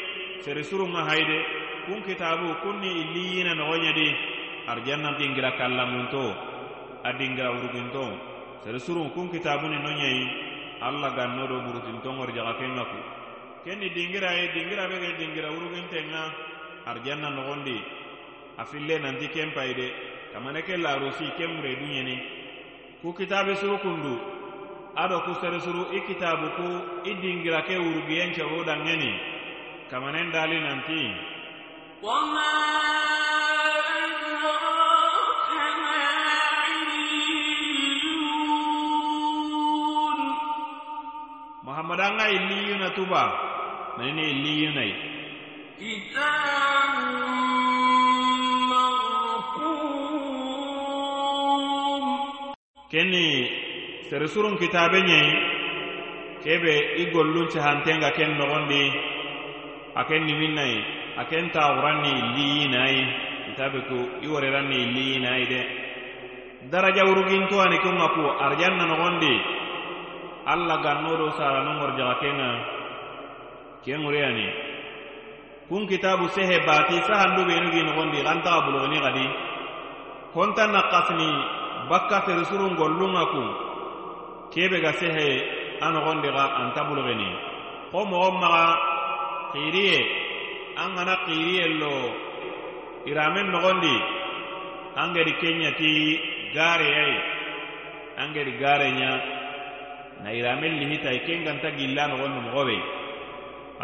[0.41, 1.37] seresurunga hayde
[1.87, 4.07] kun kitabu kunni illiyina nogoɲedi
[4.67, 6.23] arijannan dingira kallamunto
[7.03, 8.03] a dingira wuruginto
[8.63, 10.23] sere surun kun kitabuni no ɲeyi
[10.83, 12.99] alla ganno do burutintonŋori jaga kenga ku.
[13.63, 16.21] Kenni dingira ye dingira bege dingira wurugintenŋa
[16.85, 17.77] arjanna nogondi
[18.57, 19.87] a fille nanti ken de
[20.33, 22.15] kamane ke larusi ken mure duɲeni
[23.01, 24.19] ku kitabe suru kundu
[24.95, 26.67] ado ku sere suru i kitabu ku
[27.07, 29.11] i dingira ke wurugiyenke wo danŋeni
[29.89, 31.26] kamanen dali nanti.
[41.65, 43.23] muhammadanga illiyuna tuba.
[43.97, 44.93] Nanene illiyunai
[52.91, 53.25] kenni
[54.09, 55.29] seresurun kitabe ɲei
[56.45, 58.81] kebe i gollun cahantenga ken nogondi
[59.97, 60.96] a ken nimin nai.
[61.17, 63.01] a kenta wuranni liyinayi
[63.51, 65.61] itabe ku i woreranni liyinayi de.
[66.69, 69.33] Daraja wuruginto ani kunga ku arjanna nogondi
[70.45, 72.49] alla ganno do sara nu ngorjaxa kenga
[73.83, 74.47] kenŋureyani
[75.67, 79.25] kun kitabu sehe bati sahandu benugi nogondi xantaxa bulogoni xadi
[80.33, 80.81] konta na
[81.89, 83.43] bakka serisurun gollunga ku
[84.51, 85.29] kebe ga sehe
[85.81, 87.29] a nogondi xa anta bulogeni.
[87.91, 88.65] Xo moxon maxa
[89.53, 90.26] xiriye
[90.82, 91.94] an gana xiriyello
[93.10, 93.96] iramen nogondi
[95.00, 95.92] an gedi kenyati
[96.56, 97.18] gareyayi
[98.20, 99.10] an gedi garenya
[100.22, 102.76] na iramen lihitayi ken ganta gilla nogondi moxoɓe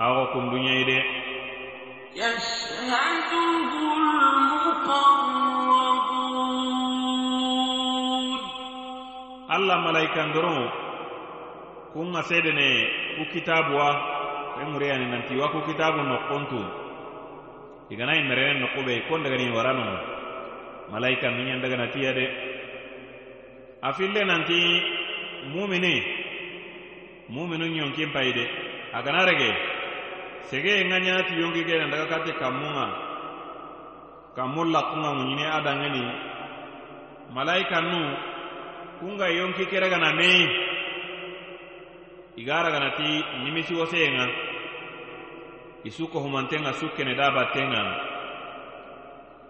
[0.02, 0.98] axo kunduñayi de
[2.18, 3.33] يشهده
[3.98, 5.48] المقربون
[9.48, 10.61] allah malaikandoro
[11.92, 12.68] kun ga sedene
[13.16, 13.88] ku kitabuwa
[14.57, 15.59] ken ŋureyani nanti wa ku
[17.89, 18.67] igana yi merenen no
[19.10, 19.86] kon daga ni warano
[20.91, 22.26] malaika minyan daga na tiya de.
[23.82, 24.60] Afille nanti
[25.54, 26.04] mumini
[27.30, 28.46] muminu nyonkin pai de.
[28.93, 29.52] Gana rege.
[30.50, 32.88] Sege nga nyana ti yonki gena daga kate kamunga.
[34.36, 35.12] Kamulla kunga
[35.46, 36.04] a adangani
[37.34, 38.00] malaika nu
[39.00, 40.48] kunga yonki kera gana mei
[42.38, 44.52] igara gana ti nimisi wosenga
[45.84, 47.84] i humantenga suke ne daba tenga.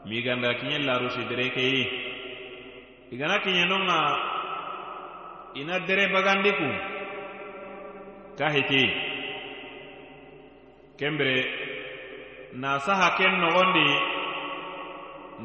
[0.05, 1.83] Miganda kiɲe larusi dere keyi
[3.11, 3.99] i gana kiɲenonga
[5.55, 6.69] ina dere bagandi ku
[8.37, 8.83] kahiti.
[10.97, 11.35] Kembre
[12.53, 13.87] na saha ken nogondi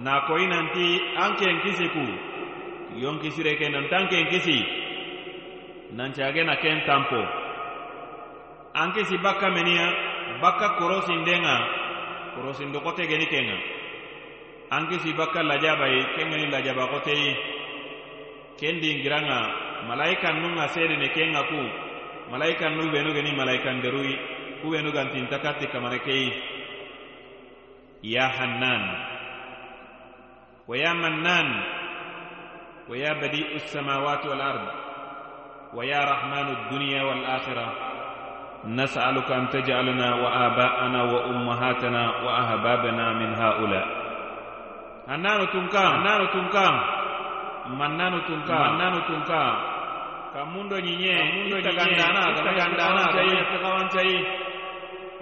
[0.04, 2.04] na koyi nanti anke kisi ku
[2.98, 4.58] yon kisire ke nantan ken kisi
[5.92, 7.20] nancage na ken tampo.
[8.74, 9.86] An kisi bakkameniya
[10.40, 11.56] bakka korosindenga
[12.34, 13.56] korosindo kote geni kenga.
[14.70, 17.32] Anki si bakka lajaba yi kengeni lajaba kote yi
[18.60, 19.02] kendi
[20.40, 21.60] nunga sede kenga ku.
[22.30, 24.14] Malaikan nu benu geni malaika nderu yi
[24.60, 26.32] ku benu ganti ntakati kamareke yi
[28.02, 28.82] ya hannan.
[30.68, 31.48] Wa ya mannan.
[32.88, 34.66] Wa ya badi'us samawati wal ard.
[35.72, 37.87] Wa ya rahmanu dunya wal akhirah.
[38.65, 43.85] نسألك أن تجعلنا وآباءنا وأمهاتنا وأهبابنا من هؤلاء
[45.07, 46.67] هنانو تنكا هنانو تنكا
[47.79, 49.43] منانو تنكا منانو تنكا
[50.33, 54.17] kamundo nyinye mundo itagandana itagandana tayi tagawantayi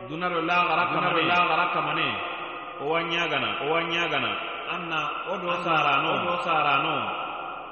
[0.08, 2.08] dunaro la garaka mane la garaka mane
[2.80, 4.32] o wanyagana o wanyagana
[4.72, 6.96] anna o do sarano o do sarano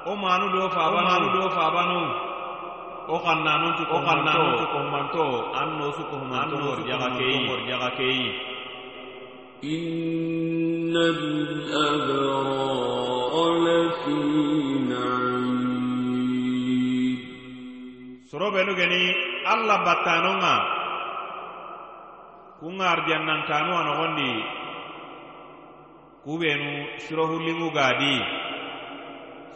[0.04, 2.00] o manu do fabano manu do fabano
[3.10, 5.26] o kannanu tu o kannanu tu ko manto
[5.60, 8.22] anno su ko manto mor jaga kei mor jaga kei
[9.60, 10.96] إن
[12.00, 14.16] الأبرار لفي
[14.88, 15.60] نعيم
[18.30, 19.02] soro benu geni
[19.52, 20.54] allah battanonga
[22.62, 24.32] kunga arjannan kanu a nogondi
[26.24, 26.72] kubenu
[27.04, 28.16] sirohu limu gadi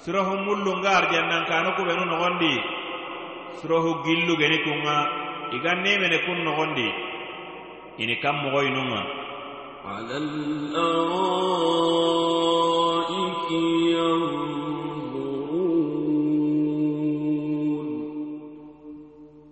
[0.05, 2.55] sirohu mullunga arjannan kanu kubenu nogondi
[3.58, 4.96] surohu gillugeni kunŋa
[5.56, 6.90] i ga nemene kun nogondi
[7.98, 9.02] ini kan mogoyinunŋa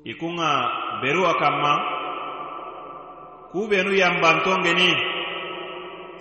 [0.05, 0.51] i kunŋa
[1.01, 1.73] beruwa kanma
[3.51, 4.91] kubenu yambantongeni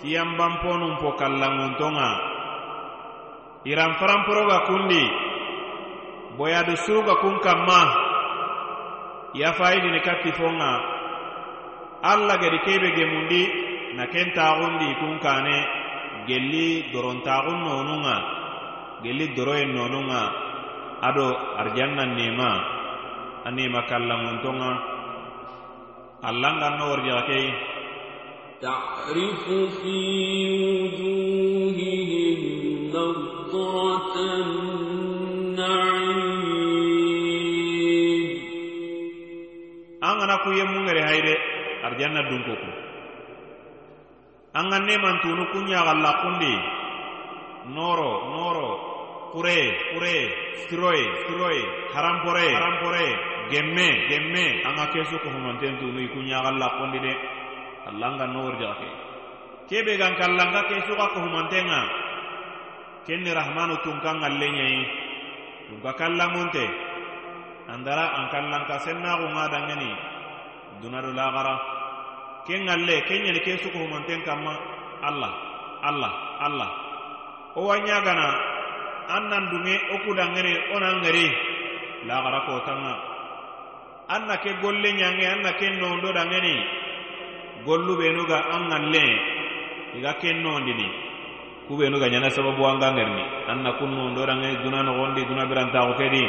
[0.01, 2.09] ti yambanponun po kallanŋuntonŋa
[3.66, 5.26] iranfaranporoga kundi
[6.38, 7.82] boyadu suruga kun kamma
[9.41, 10.72] yafayidini katti fonga
[12.12, 13.43] allah gedi kebe gemundi
[13.95, 15.58] na kentaxundi kun kane
[16.28, 18.18] gelli dorontaxun nonunga
[19.04, 20.22] gelli doroyen nonunga
[21.08, 21.28] ado
[21.62, 22.52] arjannan nema
[23.47, 24.72] a nema kallanguntonga
[26.30, 27.47] allangan no worjaxa kei
[28.62, 29.45] تعرف
[29.82, 29.97] في
[30.62, 32.39] وجوههم
[32.93, 34.16] نضرة
[40.47, 41.34] ku yemmungere hayde
[41.82, 42.70] arjanna dunkoku
[44.55, 46.55] an ga nemantunu kunɲagallakundi
[47.76, 48.70] noro noro
[49.34, 49.59] kure
[49.92, 50.16] kure
[50.64, 53.05] siroye siroye haranpore haranpore
[53.53, 54.44] gemme gemme.
[54.64, 57.12] An ga kesu kohumantentunu i kunɲagallakundi de.
[57.86, 58.88] Alla n ga noworjaga
[59.68, 61.80] kebe gan kalla ga kesu ga kohumanten ga
[63.07, 64.82] kenni rahmanu tunkan galle ɲayi
[65.68, 66.64] tun kallamunte
[67.68, 70.16] andara an kallanka sennaxunga dangeni.
[70.83, 71.55] dunado lagara.
[72.47, 74.53] Ken ŋalle ken ɲeni ke sukuhumonten kanma
[75.03, 75.31] alla
[75.83, 76.11] alla
[76.41, 76.66] alla
[77.55, 78.27] wo wa ɲagana
[79.09, 81.27] an nan dunŋe wo kudanŋene wo nan ŋeri
[82.09, 82.93] lagara kotanŋa
[84.14, 86.55] an na ke golle ɲanŋe an na ke nondo danŋeni
[87.66, 89.05] gollu benu ga an ŋalle
[89.97, 90.87] i ga ken nondini
[91.66, 95.45] kubenu ga ɲana sababu an ga ŋerini an na kun nondo danŋe duna nogondi duna
[95.51, 96.24] birantaxu kedi.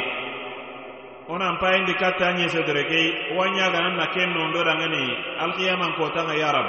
[1.28, 3.06] Onan payindi katta ñesedere kei
[3.36, 5.04] owa ñaganan na ken nondo dangani
[5.44, 6.66] alkiyaman kotanga yarab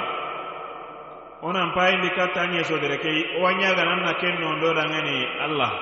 [1.42, 5.72] onan payindi katta ñesodere kei owa ñaganan na ken nondo dangani allah.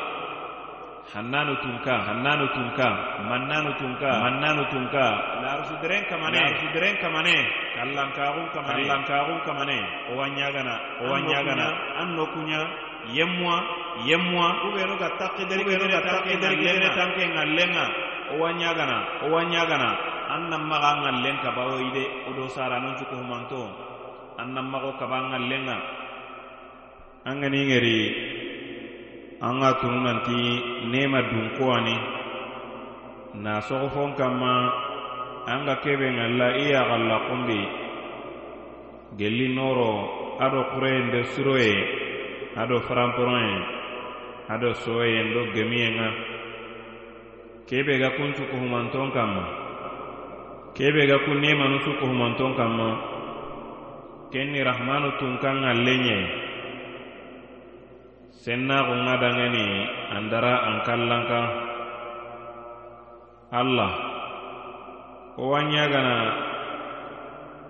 [1.09, 2.87] Hannanu tunka hannanu tunka
[3.29, 5.05] mannanu tunka mannanu tunka.
[5.41, 7.35] Larusuderen kamane larusuderen kamane
[7.81, 9.79] kallankaxun kamane kallankaxun kamane.
[10.13, 10.75] Owa ñagana
[11.09, 11.67] owa ñagana
[12.01, 12.69] an no yemwa
[13.17, 13.57] yemmuwa
[14.05, 17.25] yemmuwa kubenu ga takkideri kubenu ga takkideri kidene tanke
[18.33, 19.41] o wa ɲagana o wa
[20.29, 23.63] an nan maga ŋallen kabawo yi de wo do sara non cuko humanto.
[24.39, 25.77] An nan maxo kaba ŋallen ŋa
[27.29, 27.99] an gani ŋeri
[29.47, 30.39] an ŋa tunu nanti
[30.93, 31.97] nema dunkowani
[33.43, 34.53] na sogofon kanma
[35.51, 37.61] an ga kebe ŋalla i yaxalla kunbi
[39.19, 39.91] gelli noro
[40.45, 41.75] ado kureyende suroye
[42.61, 43.59] ado faranporon ye
[44.55, 46.09] ado soyen do gemiyen ŋa
[47.69, 49.69] kebe ga kun cuku humanton kamma.
[50.79, 52.89] Kebe ga kun nemanu cukuhumanton kanma
[54.31, 56.17] ken ni rahmanu tun kan alle ɲe
[58.47, 59.15] sennaxun ŋa
[60.17, 61.47] andara an kallan kan
[63.59, 63.89] alla
[65.37, 66.17] wo wan ɲagana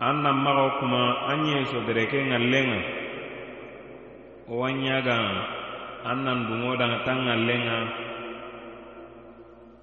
[0.06, 2.80] an nan maxo kuma an ɲe sodereke ŋallen ŋa
[4.52, 5.24] wo wan ɲagan
[6.10, 7.78] an nan dungo danŋa tan ŋallen ŋa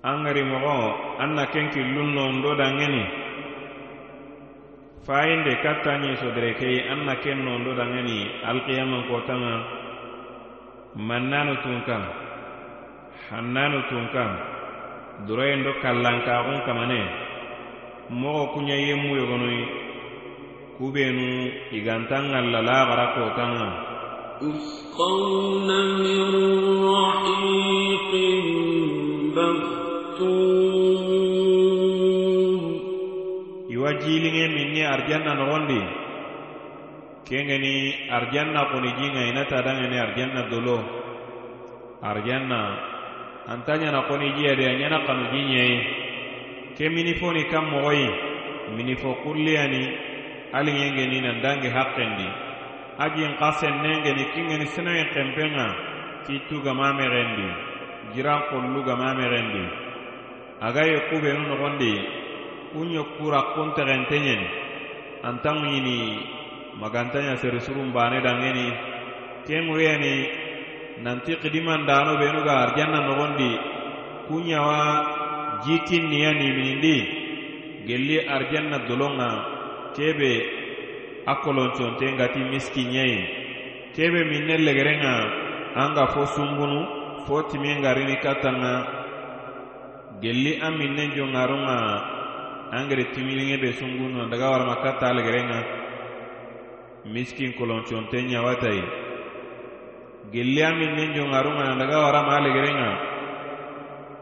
[0.04, 0.76] an gari mogo
[1.22, 3.04] an na ken killun non do dangeni
[5.06, 8.18] fayinde katta ñe sodere kei an na ken non do dangeni
[8.48, 9.54] alkiyaman kotanga
[11.08, 12.02] mannanu tun kan
[13.28, 14.30] hannanu tun kan
[15.26, 17.00] duroyen do kallankaxun kamane
[18.20, 19.62] mogo kuɲa yemmu yogonoyi
[20.78, 21.26] kubenu
[21.76, 23.68] igantan ŋalla laxara kotanga
[24.42, 25.68] يسقون
[26.00, 26.20] من
[26.84, 28.12] رحيق
[30.17, 31.65] tuub
[33.73, 35.81] iwa jiliŋe miŋ ni arijanna noxondi
[37.27, 37.73] kengeni
[38.15, 40.77] arijanna kuni jiŋa inata daŋeni arijanna dolo.
[42.09, 42.59] Arijanna
[43.49, 45.77] anta ɲana koni jiya a ɲana kanu jiɲeyi
[46.77, 48.07] ke minifoni kan mogoyi
[48.77, 49.83] minifo kulliyani
[50.53, 52.27] aliŋengeni nandange hakkendi.
[52.97, 55.67] A jin xa sennengeni kiŋeni senoyin xenpenŋa
[56.25, 57.47] kiitu gamamexendi
[58.13, 59.84] jiran kollu gamamexendi
[60.61, 61.91] aga ye kubenu nogondi
[62.71, 64.47] kunɲe kura kuntexente ɲeni
[65.27, 65.97] antan ɲini
[66.79, 68.67] magantanya sere surun bane dangeni
[69.47, 70.13] kenŋuriyeni
[71.03, 73.49] nanti xidimandano benu ga arjanna nogondi
[74.27, 74.79] kunɲawa
[75.63, 76.95] jitin niya niminindi
[77.87, 79.29] gelli arjanna dolonŋa
[79.95, 80.31] kebe
[81.25, 83.19] a kolonconte ngati miskinɲeyi
[83.95, 85.13] kebe minne ne legerenŋa
[85.75, 86.79] an ga fo sunbunu
[87.25, 88.94] fo timen garini kattanŋa
[90.21, 91.77] gelli an minnen jongarunga
[92.77, 95.59] angere timilinŋe be sungunu daga warama katta aligerenŋa
[97.13, 98.83] miskin kolonconte ɲawatayi
[100.33, 102.89] gelli an minnen jongarunga daga warama aligerenŋa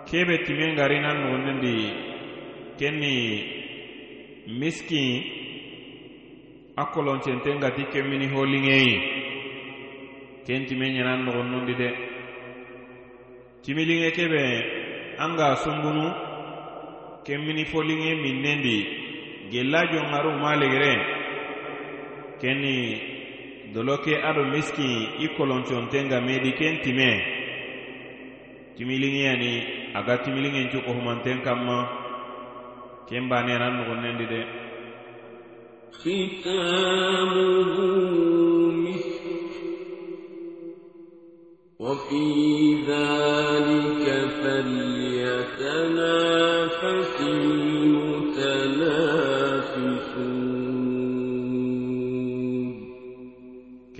[0.09, 1.75] kebe timen garina nugunnindi
[2.79, 3.13] kenni
[4.59, 5.07] miskin
[6.75, 8.93] a koloncenten gati kemmini holiŋeyi
[10.45, 11.89] ken timen ɲanan nugunnundi de.
[13.63, 14.43] Timiliŋe kebe
[15.22, 16.06] an ga sumbunu
[17.26, 18.76] kemmini foliŋe minnendi
[19.52, 20.94] gella jonŋaru ma legere
[22.40, 22.76] kenni
[23.74, 24.92] doloke ado miskin
[25.24, 27.10] i kolonconten ga medi ken time
[28.76, 29.52] timiliŋeyani
[29.98, 31.78] aga timiliŋen cu kohumanten kanma
[33.08, 34.40] ken banenan nogonnendi de
[35.98, 37.76] ختامه
[38.84, 39.21] مسك
[41.83, 41.91] ke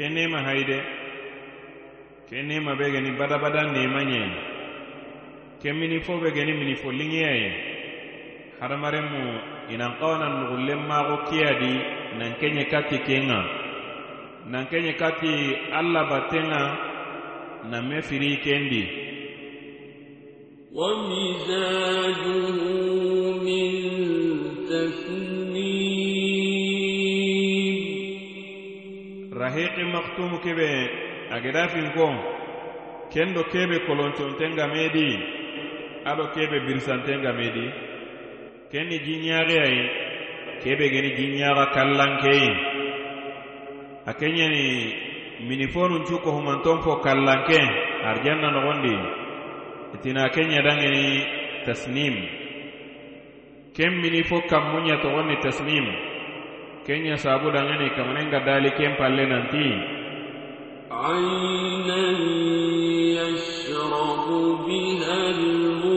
[0.10, 0.80] nema hayde
[2.30, 3.36] ke nema be geni bada
[3.76, 4.32] nema ɲeyi
[5.62, 7.50] ke mini fo be geni mini fo liŋeyayi
[8.64, 9.24] hadamaren mu
[9.76, 11.74] inan kawana nugullen mago kiyadi
[12.18, 13.40] nan kenye kati kenga.
[14.48, 15.32] Nan kenye kati
[15.72, 16.93] alla battenga
[17.70, 18.84] na mefiri kendi
[20.74, 22.66] wamizajuhu
[23.46, 23.72] min
[24.68, 25.64] tasnim.
[29.32, 30.70] Rahiqi maktumu kebe
[31.32, 32.10] agedafin ngo
[33.14, 34.24] kendo kebe kolonto
[34.58, 35.10] ga medi.
[36.06, 37.66] Ado kebe birisanten ga medi.
[38.72, 39.78] Keni jinyare ay
[40.64, 42.50] kebe geni jinyara kallankei
[44.06, 44.14] a
[45.49, 47.59] minifonun cu kohumanton fo kallanke
[48.11, 48.95] arjanna noxondi
[49.95, 51.07] itina keɲa dangeni
[51.65, 52.15] tasnim
[53.77, 55.87] ken mini fo kammuɲa toxonni tasnim
[56.87, 59.67] kenya sabu dangani kamanenga dali ken palle nanti
[60.91, 62.05] عينا
[63.21, 64.29] يشرب
[64.67, 65.92] بها المقربون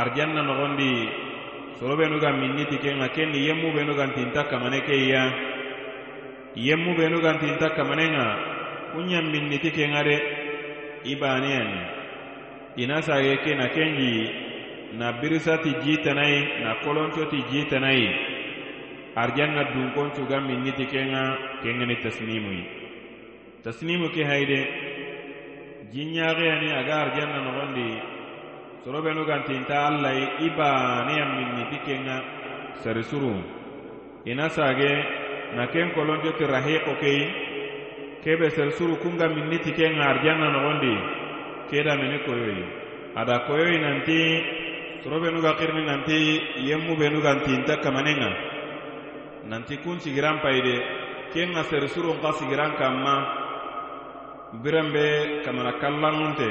[0.00, 0.90] arjanna noxondi
[1.78, 5.22] sorobenuga minniti kenga kenni yemmubenu gantinta kamane keya
[6.66, 8.26] yemmubenu gantinta kamanenga
[8.92, 10.16] kunɲan minniti kenga de
[11.04, 11.80] i baneyani
[12.82, 14.12] ina sage ke na kenji
[14.98, 18.08] na birisati jitanayi na kolontoti jitanayi
[19.16, 21.22] arjanna dunkoncuga minniti kenga
[21.62, 22.62] kengeni tasnimuyi
[23.64, 24.58] tasnimu ke hayde
[25.92, 27.88] jinɲaxeyani aga arjanna nogondi
[28.84, 32.16] sorobenu gantinta allai i baaneyan minni ti kenŋa
[32.82, 33.34] sarisuru.
[34.24, 34.92] Ina sage
[35.56, 37.20] na ken kolonjoti rahiqo kei
[38.24, 40.94] kebe sarisuru kunga minni ti kenŋa arijanna nogondi
[41.70, 42.64] keda meni koyoyi
[43.16, 44.18] ada koyoyi nanti
[45.02, 46.18] sorobenu ga xirini nanti
[46.68, 48.30] yemmubenu gantinta kamanenŋa
[49.50, 50.76] nanti kun sigiran payi de
[51.32, 53.14] ken ŋa serisurun xa sigiran kanma
[54.62, 55.04] biran be
[55.44, 56.48] kamana kallanŋun te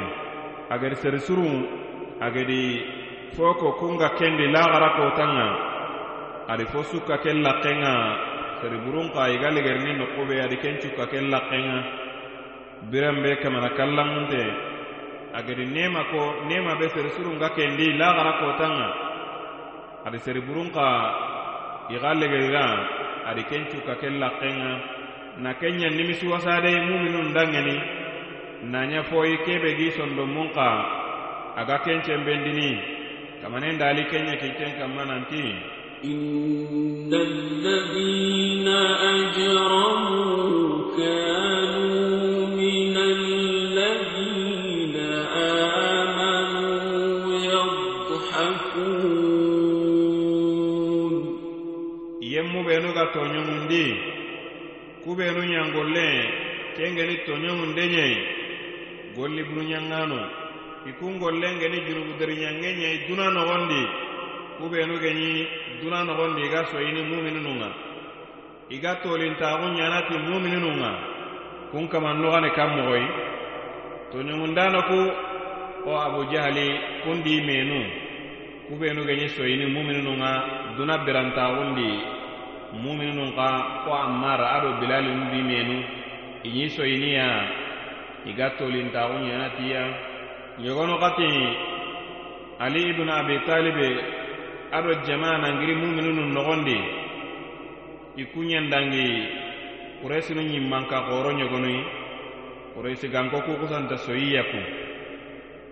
[0.74, 1.89] agari serisurun
[2.20, 2.64] agedi
[3.36, 5.48] foko kunga kendi lagara kotanga
[6.52, 7.94] adi fo sukka ken lakkenga
[8.62, 11.78] seri burunka iga ligerini nokube adi ken cukka ken lakkenga
[12.92, 14.44] birenbe kamana kallanŋunte
[15.38, 18.88] agedi nema ko nema be seri surunga kendi lagara kotanga
[20.06, 20.86] adi seri burunka
[21.96, 22.66] iga ligerira
[23.30, 24.72] adi ken cukka ken lakkenga
[25.40, 27.80] na kenya nimisi wasade muminun dangeni.
[28.64, 30.68] Nanya foyi kebe gi sondo mun ka
[31.61, 32.71] aga kencen bendini
[33.43, 35.45] kamanen dali kenya kiten kamma nanti
[36.05, 38.69] إن الذين
[39.17, 40.61] أجرموا
[41.01, 44.97] كانوا من الذين
[45.97, 49.25] آمنوا يضحكون
[52.21, 53.85] yemmu benu ga toñomundi
[55.05, 56.09] kubenu ñangolle
[56.77, 58.15] kengeni toñomunde ñei
[59.17, 60.21] golli bunu ñangano
[60.90, 63.82] ikungolengeni junubu deriɲange ɲai duna nogondi
[64.58, 65.30] kubenu geɲi
[65.82, 67.70] duna nogondi i ga soyini mumininu ŋa
[68.70, 70.92] i ga tolintaxu ɲanati mumininu ŋa
[71.72, 73.08] kun kama nogani kan mogoyi
[74.12, 75.00] toɲongundano ku
[75.86, 76.68] o abujahali
[77.06, 77.80] kundi menu
[78.68, 80.32] kubenu geɲi soyini mumininu ŋa
[80.78, 81.90] duna berantaxundi
[82.82, 83.48] mumininu xa
[83.86, 85.78] fo ammara ado bilalinu di menu
[86.48, 87.28] iɲi soyiniya
[88.26, 90.09] i ga tolintaxu ɲanatiya
[90.65, 91.29] yogono xati
[92.65, 93.89] ali ibnu abi talibe
[94.73, 96.79] ado jama nangiri muminunun nogondi
[98.17, 99.07] i kuñandangi
[100.03, 101.81] kuresinu ñimmanka xoro ñogonuyi
[102.75, 104.61] kuresi ganko ku kusanta soyiyaku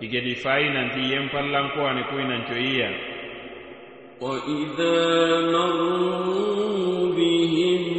[0.04, 2.90] igedi fayi nanti yen fallanko ani kuyi nancoyiya
[4.22, 7.95] وإذا مروا بهم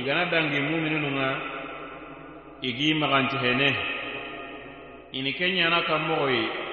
[0.00, 1.28] i gana dangi muminununga
[2.64, 3.70] igi maganti hene.
[5.12, 6.70] Ini ke ɲana kanmogoyi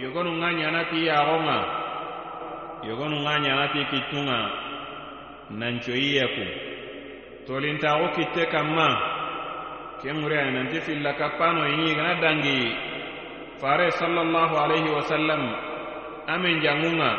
[0.00, 1.58] yogonunga ɲanati yaxonga
[2.88, 4.38] yogonunga ɲanati kittunga
[5.58, 6.44] nancoyi yeku
[7.46, 8.88] tolintaxu kitte kanma
[10.00, 12.58] ke ŋureya nanti filla kappano ini i gana dangi
[13.60, 15.42] fare sallallahu alaihi wasallam
[16.26, 17.10] amen jangunga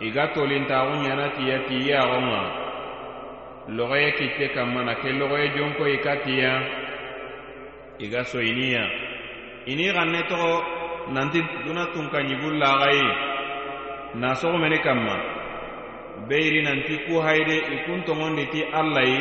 [0.00, 2.59] i ga tolintaxu ɲana tiya tiyaxonga
[3.76, 6.52] logoye kicce kammana ke logoye jonko i ka tiya
[7.98, 8.84] i ga soyiniya
[9.66, 10.52] ini xanne toxo
[11.14, 13.06] nanti duna tunkanɲigun laxayi
[14.20, 15.16] na soxomeni kanma
[16.28, 19.20] beyiri nanti ku hayide i kun toŋondi ti alla yi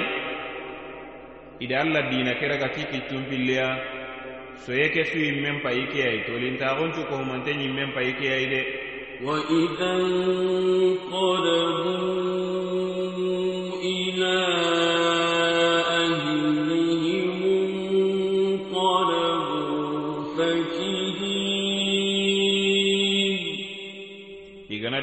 [1.60, 3.68] ida alla dina kera ga ti kiccunpilleya
[4.66, 8.60] soye ke suyi men payi keyayi tolintaxuncu kohumante ɲin men payi keyayi de
[9.20, 9.36] igana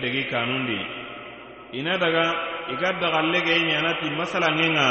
[0.01, 0.81] degi kanundi.
[1.77, 2.25] Ina daga
[2.73, 4.87] iga dagalle ge ɲanati masalange ŋa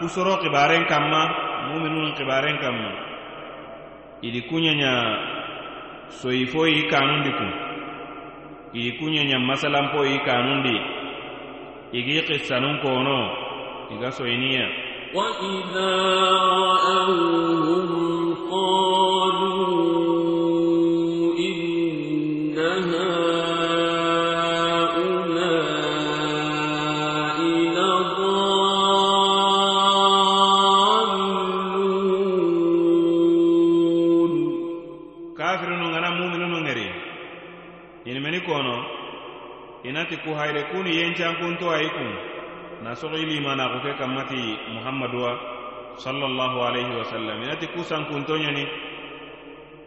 [0.00, 1.22] kusoro kibaren kanma
[1.68, 2.90] muminun kibaren kanma
[4.24, 4.92] idi kunɲaɲa
[6.08, 7.65] soyifo yi kanundi kun
[8.73, 10.75] idi kuñaña masalanpo yi kanundi
[11.97, 13.19] igi kissanun kono
[13.93, 14.67] iga soyiniya
[15.11, 15.91] وإذا
[16.63, 17.87] رأوهم
[18.51, 19.14] قالوا
[38.06, 38.76] inimeni kono
[39.84, 42.10] inati ku hayre kuni yencankunto ayi kun
[42.82, 44.40] na sogo ilimana ku ke kammati
[44.74, 45.32] muhammaduwa
[45.96, 47.42] sallallahu alaihi wasallam.
[47.42, 48.64] Inati ku sankunto ɲani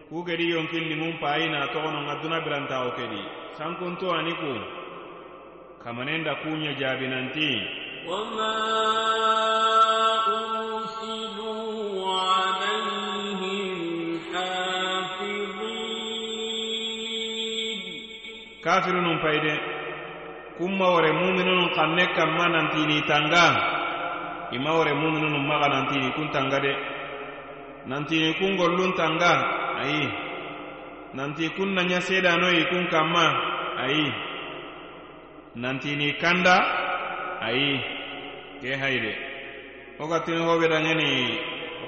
[0.10, 3.22] ku gedi yonkilli mun payi na togono ŋa duna birantawo kedi
[3.58, 4.60] sankunto ani kun
[5.84, 7.50] kamanenda kuɲa jaabinanti
[8.10, 8.50] wama
[18.70, 19.54] kafirunun payde
[20.62, 23.46] kumma wore muminunun kanne kamma nantini tanga.
[24.54, 26.74] Ima wore muminunun maga nantini kun tanga de.
[27.90, 29.32] Nantini kun gollun tanga
[29.82, 30.06] ayi.
[31.18, 33.26] Nanti kun nanya sedanoyi kun kamma
[33.82, 34.06] ayi.
[35.58, 36.56] Nantini kanda
[37.42, 37.82] ayi.
[38.62, 39.14] Ke hayde
[40.00, 41.10] ogatini hoɓe dangeni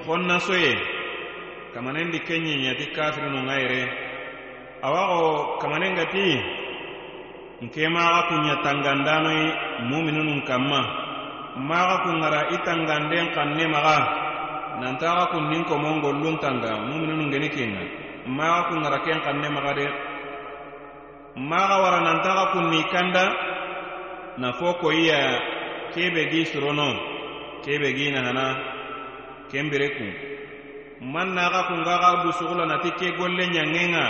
[0.07, 0.73] honna soye.
[1.73, 3.81] Kamanendi kenyeñati kafirunun ayre
[4.81, 6.25] awaxo kamanengati
[7.61, 9.45] nke maxa kunɲa tangandanoyi
[9.89, 10.79] muminunun kanma
[11.69, 13.97] maxa kunŋara i tanganden xanne maxa.
[14.81, 17.83] Nantaxa kunnin komon gollun tanga muminunun geni kenŋa
[18.37, 19.87] maxa kunŋara ken xanne maxa de.
[21.49, 23.25] Maxa wara nantaxa kunni kanda
[24.41, 25.19] na fo koyiya
[25.93, 26.89] kebe gi surono
[27.63, 28.45] kebe gi nahana
[29.51, 30.11] kenbire kun
[31.13, 34.05] man naxa kunga xa busuxula nati ke golle ɲanŋenŋa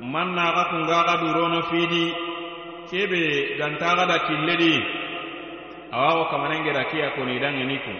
[0.00, 2.04] man naxa kungaxa durono fidi
[2.90, 3.22] kebe
[3.58, 4.74] gantaxa da killedi
[5.92, 7.98] awa wo kamanengeda kiya koni dangeni kun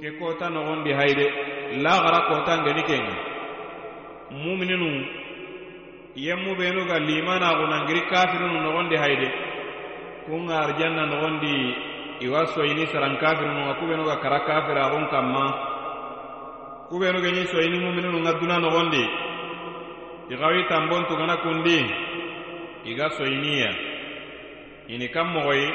[0.00, 1.26] ke kota noxondi hayde
[1.84, 3.14] laxara kota ngeni kenga
[4.42, 4.88] mumininu
[6.16, 9.28] yemmu benu ga limanaxu nangiri kafirinu noxondi hayde.
[10.26, 11.54] Kunga arjanna noxondi
[12.24, 15.44] iwa soyini saran kafirununga kubenuga kara kafiraxun kanma
[16.88, 19.04] kubenu geñi soyini muminununga duna noxondi
[20.30, 21.78] ixawi tambon tugana kundi
[22.84, 23.70] iga soyiniya.
[24.88, 25.66] Ini kam moxoyi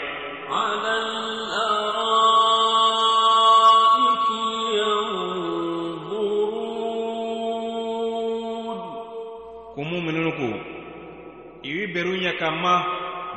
[12.30, 12.76] kenya kanma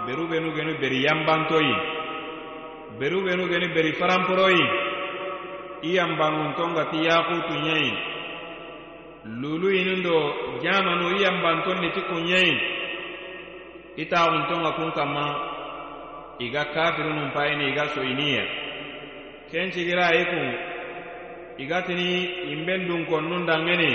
[0.06, 1.74] beru benu genu beri yanbantoyi
[2.98, 4.64] beru benu genu beri faranporoyi
[5.82, 7.92] i yanbanŋunton gati yakutu ɲeyi
[9.40, 10.16] lulu yinin do
[10.62, 12.54] jamanu i yanbanton niti kunɲeyi
[13.96, 15.26] i taxunton kun kanma
[16.38, 18.42] iga ga kafirunun payini i ga soyiniye
[19.50, 20.48] kencigira i kun
[21.58, 23.92] igatini gatini inben dunkonnun dangeni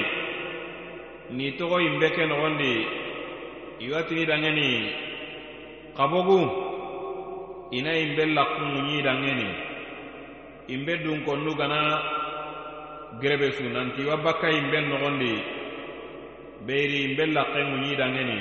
[1.35, 2.96] ni togo inbe ke nogondi
[3.79, 4.69] iwatini dangeni.
[5.97, 6.39] Kabogu
[7.71, 9.49] ina yimbe lakkunŋuɲi dangeni.
[10.67, 11.79] Imbe dunkonnu gana
[13.21, 14.01] gerebe su nanti.
[14.01, 15.33] Iwa bakka imbe nogondi.
[16.65, 18.39] Beyiri yimbe lakkenŋuɲi dangeni.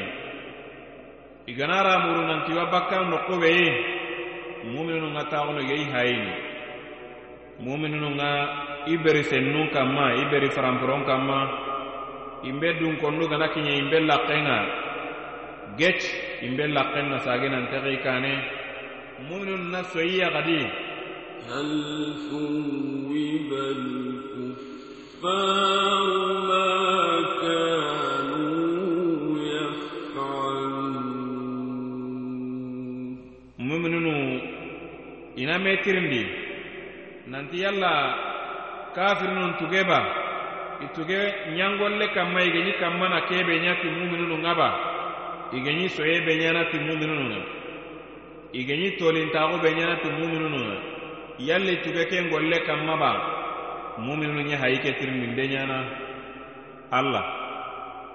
[1.46, 3.68] Igana ramuru nanti iwa bakka nokkubeyi
[4.72, 6.34] muminunu ŋa taxuno geyi hayini
[7.64, 8.30] muminunu ŋa
[8.86, 11.38] i beri sennun kanma i beri faranporon kanma
[12.48, 14.58] imbe dun konnu gana kiɲe imbe lakkenga
[15.78, 16.00] gec
[16.42, 18.32] imbe lakken na sage nan tege kane
[19.28, 20.60] munun na soyya gadi.
[21.48, 21.70] Hal
[22.28, 25.24] thuwiba al-kuffar
[26.48, 26.66] ma
[27.40, 28.44] kanu
[33.66, 34.16] muminunu
[35.36, 36.22] ina metirindi?
[37.30, 37.92] Nanti yalla
[38.96, 39.98] kafirnun tugeba
[40.84, 41.20] ituge
[41.56, 44.68] ɲangolle kanma igeni kanma na kebe ñati muminunu ŋaba
[45.52, 47.40] igeɲi soyebe ɲanati muminunu ŋa
[48.52, 50.76] igeɲi tolintaxu be ɲanati muminunu ŋa
[51.38, 53.10] yalli tuge ke ngolle kanma ba.
[53.98, 55.78] Muminunu ɲe hayi ke tirindinde ɲana
[56.90, 57.22] alla.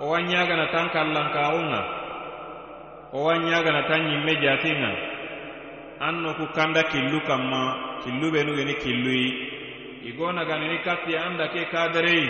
[0.01, 1.81] Owa ɲagana tan kallankaxu ŋa
[3.13, 4.91] owa ɲagana tan ɲimme jati ŋa
[5.99, 9.29] an no ku kanda killu kanma killu benu geni killuyi
[10.01, 12.29] kati katti anda ke kadereyi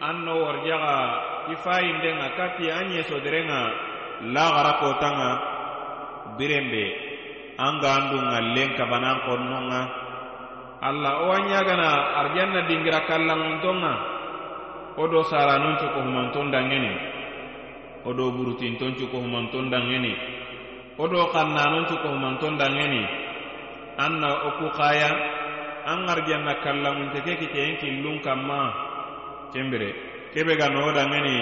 [0.00, 0.98] an no warjaxa
[1.50, 3.60] i fayindenga katti an ɲesoderenga
[4.26, 5.30] lagara kotanga
[6.38, 6.84] birenbe
[7.58, 9.80] an ga an dun ŋallen kabanan konnonga
[10.82, 11.88] alla wo an ɲagana
[12.22, 13.92] arijanna dingira kallanŋontonga
[14.98, 16.92] wo do saranun cukohumanton danŋeni
[18.04, 20.12] wo do burutinton cukohumanton danŋeni
[20.98, 23.02] wo do xannanon cukohumanton danŋeni
[23.98, 25.10] an na wo ku xaya
[25.86, 28.60] an arijanna kallanŋunte ke kiteyen killun kanma
[29.54, 29.90] kembire
[30.34, 31.34] kebe ga noo danŋeni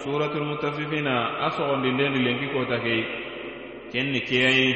[0.00, 3.02] suratul mutaffifina a sogondindendi lenki kota kei.
[3.92, 4.68] Kenni keyayi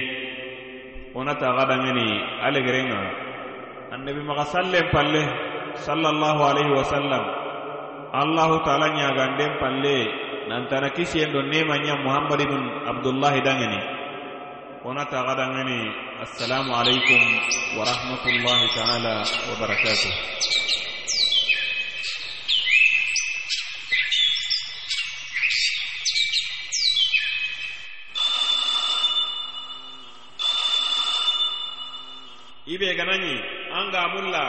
[1.16, 2.06] wonata ga dangeni
[2.44, 3.00] alegerenga
[3.94, 5.22] annabi maga sallen palle
[5.80, 7.24] sallallahu alaihi wasallam.
[8.12, 9.96] Allahu taala ɲaganden palle
[10.48, 13.80] nantana kisiyen do nemanya muhammad ibn abdullahi dangeni.
[14.84, 15.80] Wonata ga dangeni
[16.22, 17.22] assalamu alaikum
[17.80, 19.14] warahmatullahi taala
[19.52, 20.12] wabarakatuh
[32.66, 33.34] ibe ganani
[33.78, 34.44] anga mulla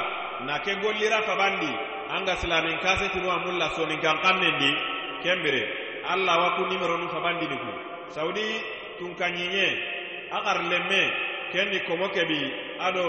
[0.45, 1.70] na ke gollira fabandi
[2.15, 4.72] anga silamin kasetinu a mulla sonin kan kannendi
[5.24, 5.63] kembire
[6.11, 7.72] alla waku nimeronu fabandini ku
[8.09, 8.47] saudi
[8.97, 9.65] tunkanɲiɲe
[10.32, 10.38] a
[10.70, 11.01] lemme
[11.51, 12.39] kendi komo kebi
[12.80, 13.05] ado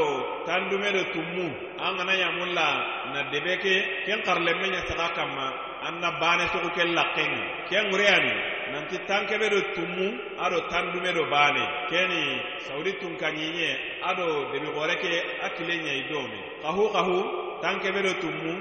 [0.47, 1.47] tandume do tummu
[1.79, 2.67] an gana ya mulla
[3.13, 3.75] na debe ke
[4.07, 5.47] ken lemme ɲa saxa kanma
[5.89, 8.32] an na bane sugu ken lakkenga ken ŋureyani
[8.72, 10.07] nanti tankebe do tummu
[10.45, 11.64] ado tandume do bane.
[11.91, 12.20] Keni
[12.66, 13.68] saudi tunkanɲiɲe
[14.09, 17.16] ado debi gore ke a kile ɲayi dome kahu kahu
[17.62, 18.53] tankebe do tummu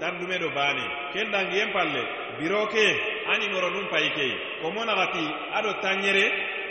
[0.00, 0.84] tandume do bane.
[1.12, 2.02] Ken dangiyen palle
[2.38, 2.84] biro ke
[3.26, 4.26] a nimero nun payi ke
[4.62, 5.24] komo nagati
[5.58, 6.24] ado tanɲere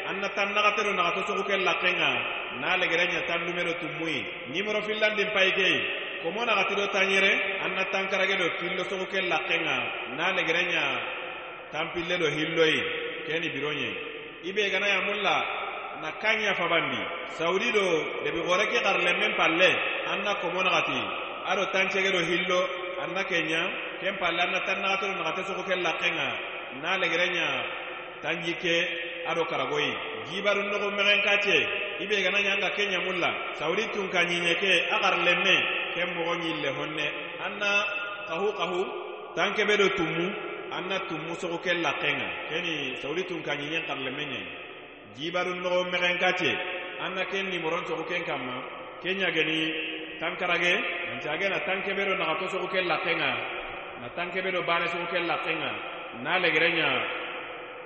[0.07, 2.09] an na tan nagate do nagato sugu ken lakkenga
[2.61, 5.68] na legere ɲa tandume do tummuyi nimero fillandin payi ke
[6.26, 10.84] komo na gati do tanyere an na tankara gedo tillo so ko na le grenya
[11.71, 12.82] tampille do hilloi
[13.30, 13.93] keni bironye.
[14.41, 15.36] Ibe gana ya mulla
[16.01, 16.97] na kanya fabandi.
[17.38, 17.86] Saudi do
[18.26, 19.69] de gore ke garle men palle
[20.09, 20.97] anna na komo gati.
[21.45, 22.59] Aro tanche gedo hillo
[23.05, 23.61] anna kenya
[24.01, 25.93] kem palle an na tan na gato na gati so ko kella
[26.82, 27.07] na le
[28.26, 28.76] tanjike
[29.30, 29.93] aro karagoi.
[30.26, 31.69] Jibaru nogo ko megen kache
[32.01, 33.53] ibe gana nyanga kenya mulla.
[33.59, 37.08] Saudi tun kanyinyeke agar lenne ken mogo ɲille honne.
[37.46, 37.72] An na
[38.28, 38.82] kahu kahu
[39.36, 40.26] tan kebe do tummu
[40.72, 44.46] an na tummu sogo ke laken ga keni sawuli tun ka ɲinen karlemen ɲai
[45.18, 46.52] jibarun nogo mexen kate
[47.04, 48.56] an na ken nimoron sogo ken kanma
[49.02, 49.60] ke ɲageni
[50.20, 50.74] tankarage
[51.10, 53.20] nanti a gena tan kebe do naxato sogo ke laken
[54.02, 55.60] na tan kebe do bane sogo ke laken
[56.24, 56.89] na legere ɲa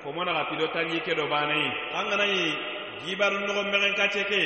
[0.03, 2.43] komo naxati do tanji ke do baneyi an ganayi
[3.05, 4.41] jibarun nogo mexen kate ke.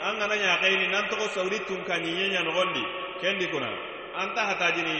[0.00, 2.82] An gana ɲaxeyini nan togo sawuli tun ka ɲiɲe ɲanogondi
[3.20, 3.70] kendi kuna
[4.16, 4.96] anta hatajini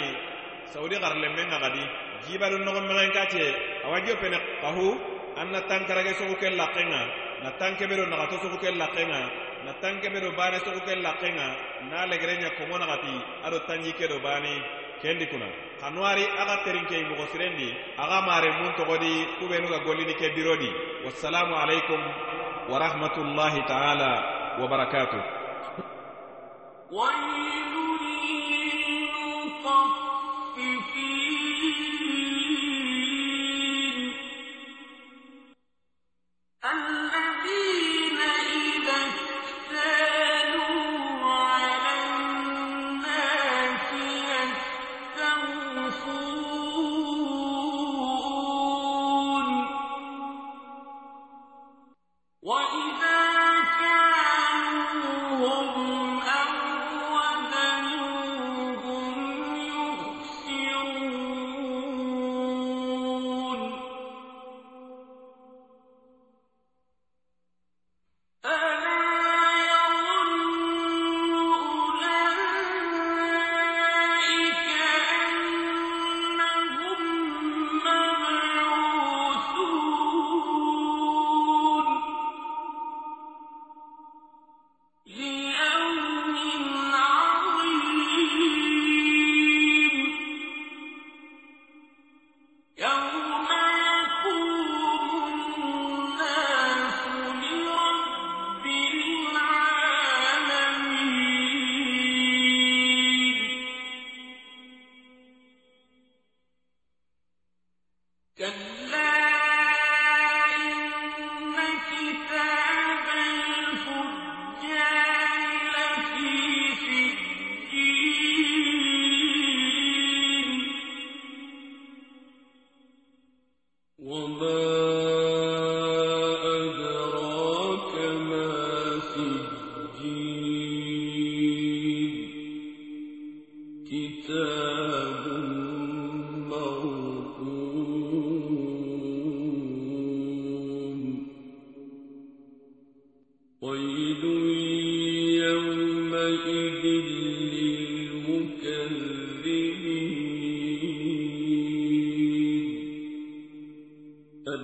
[0.73, 1.85] saudi garle menga gadi
[2.27, 3.45] gibaru no megen kace
[3.85, 7.03] awajo pene kahu anna tankarage sogo kel lakenga.
[7.45, 9.21] Na tanke bedo na to sogo kel lakenga.
[9.65, 11.47] Na tanke bedo bane sogo kel lakenga.
[11.91, 13.15] Na legerenya komo na gati
[13.45, 14.63] ado tanji ke do bane
[15.03, 15.47] kendi kuna
[15.81, 20.71] kanwari aga terinke mogo sirendi aga mare mun togodi kubenu ga gollini ke birodi.
[21.05, 22.01] Wassalamu alaikum
[22.73, 24.11] wa rahmatullahi ta'ala
[24.59, 25.36] wa barakatuh
[26.93, 30.06] ويل للمطففين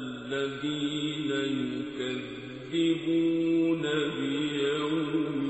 [0.01, 1.31] الذين
[2.73, 3.83] يكذبون
[4.19, 5.42] بيوم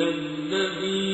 [0.00, 1.13] الذين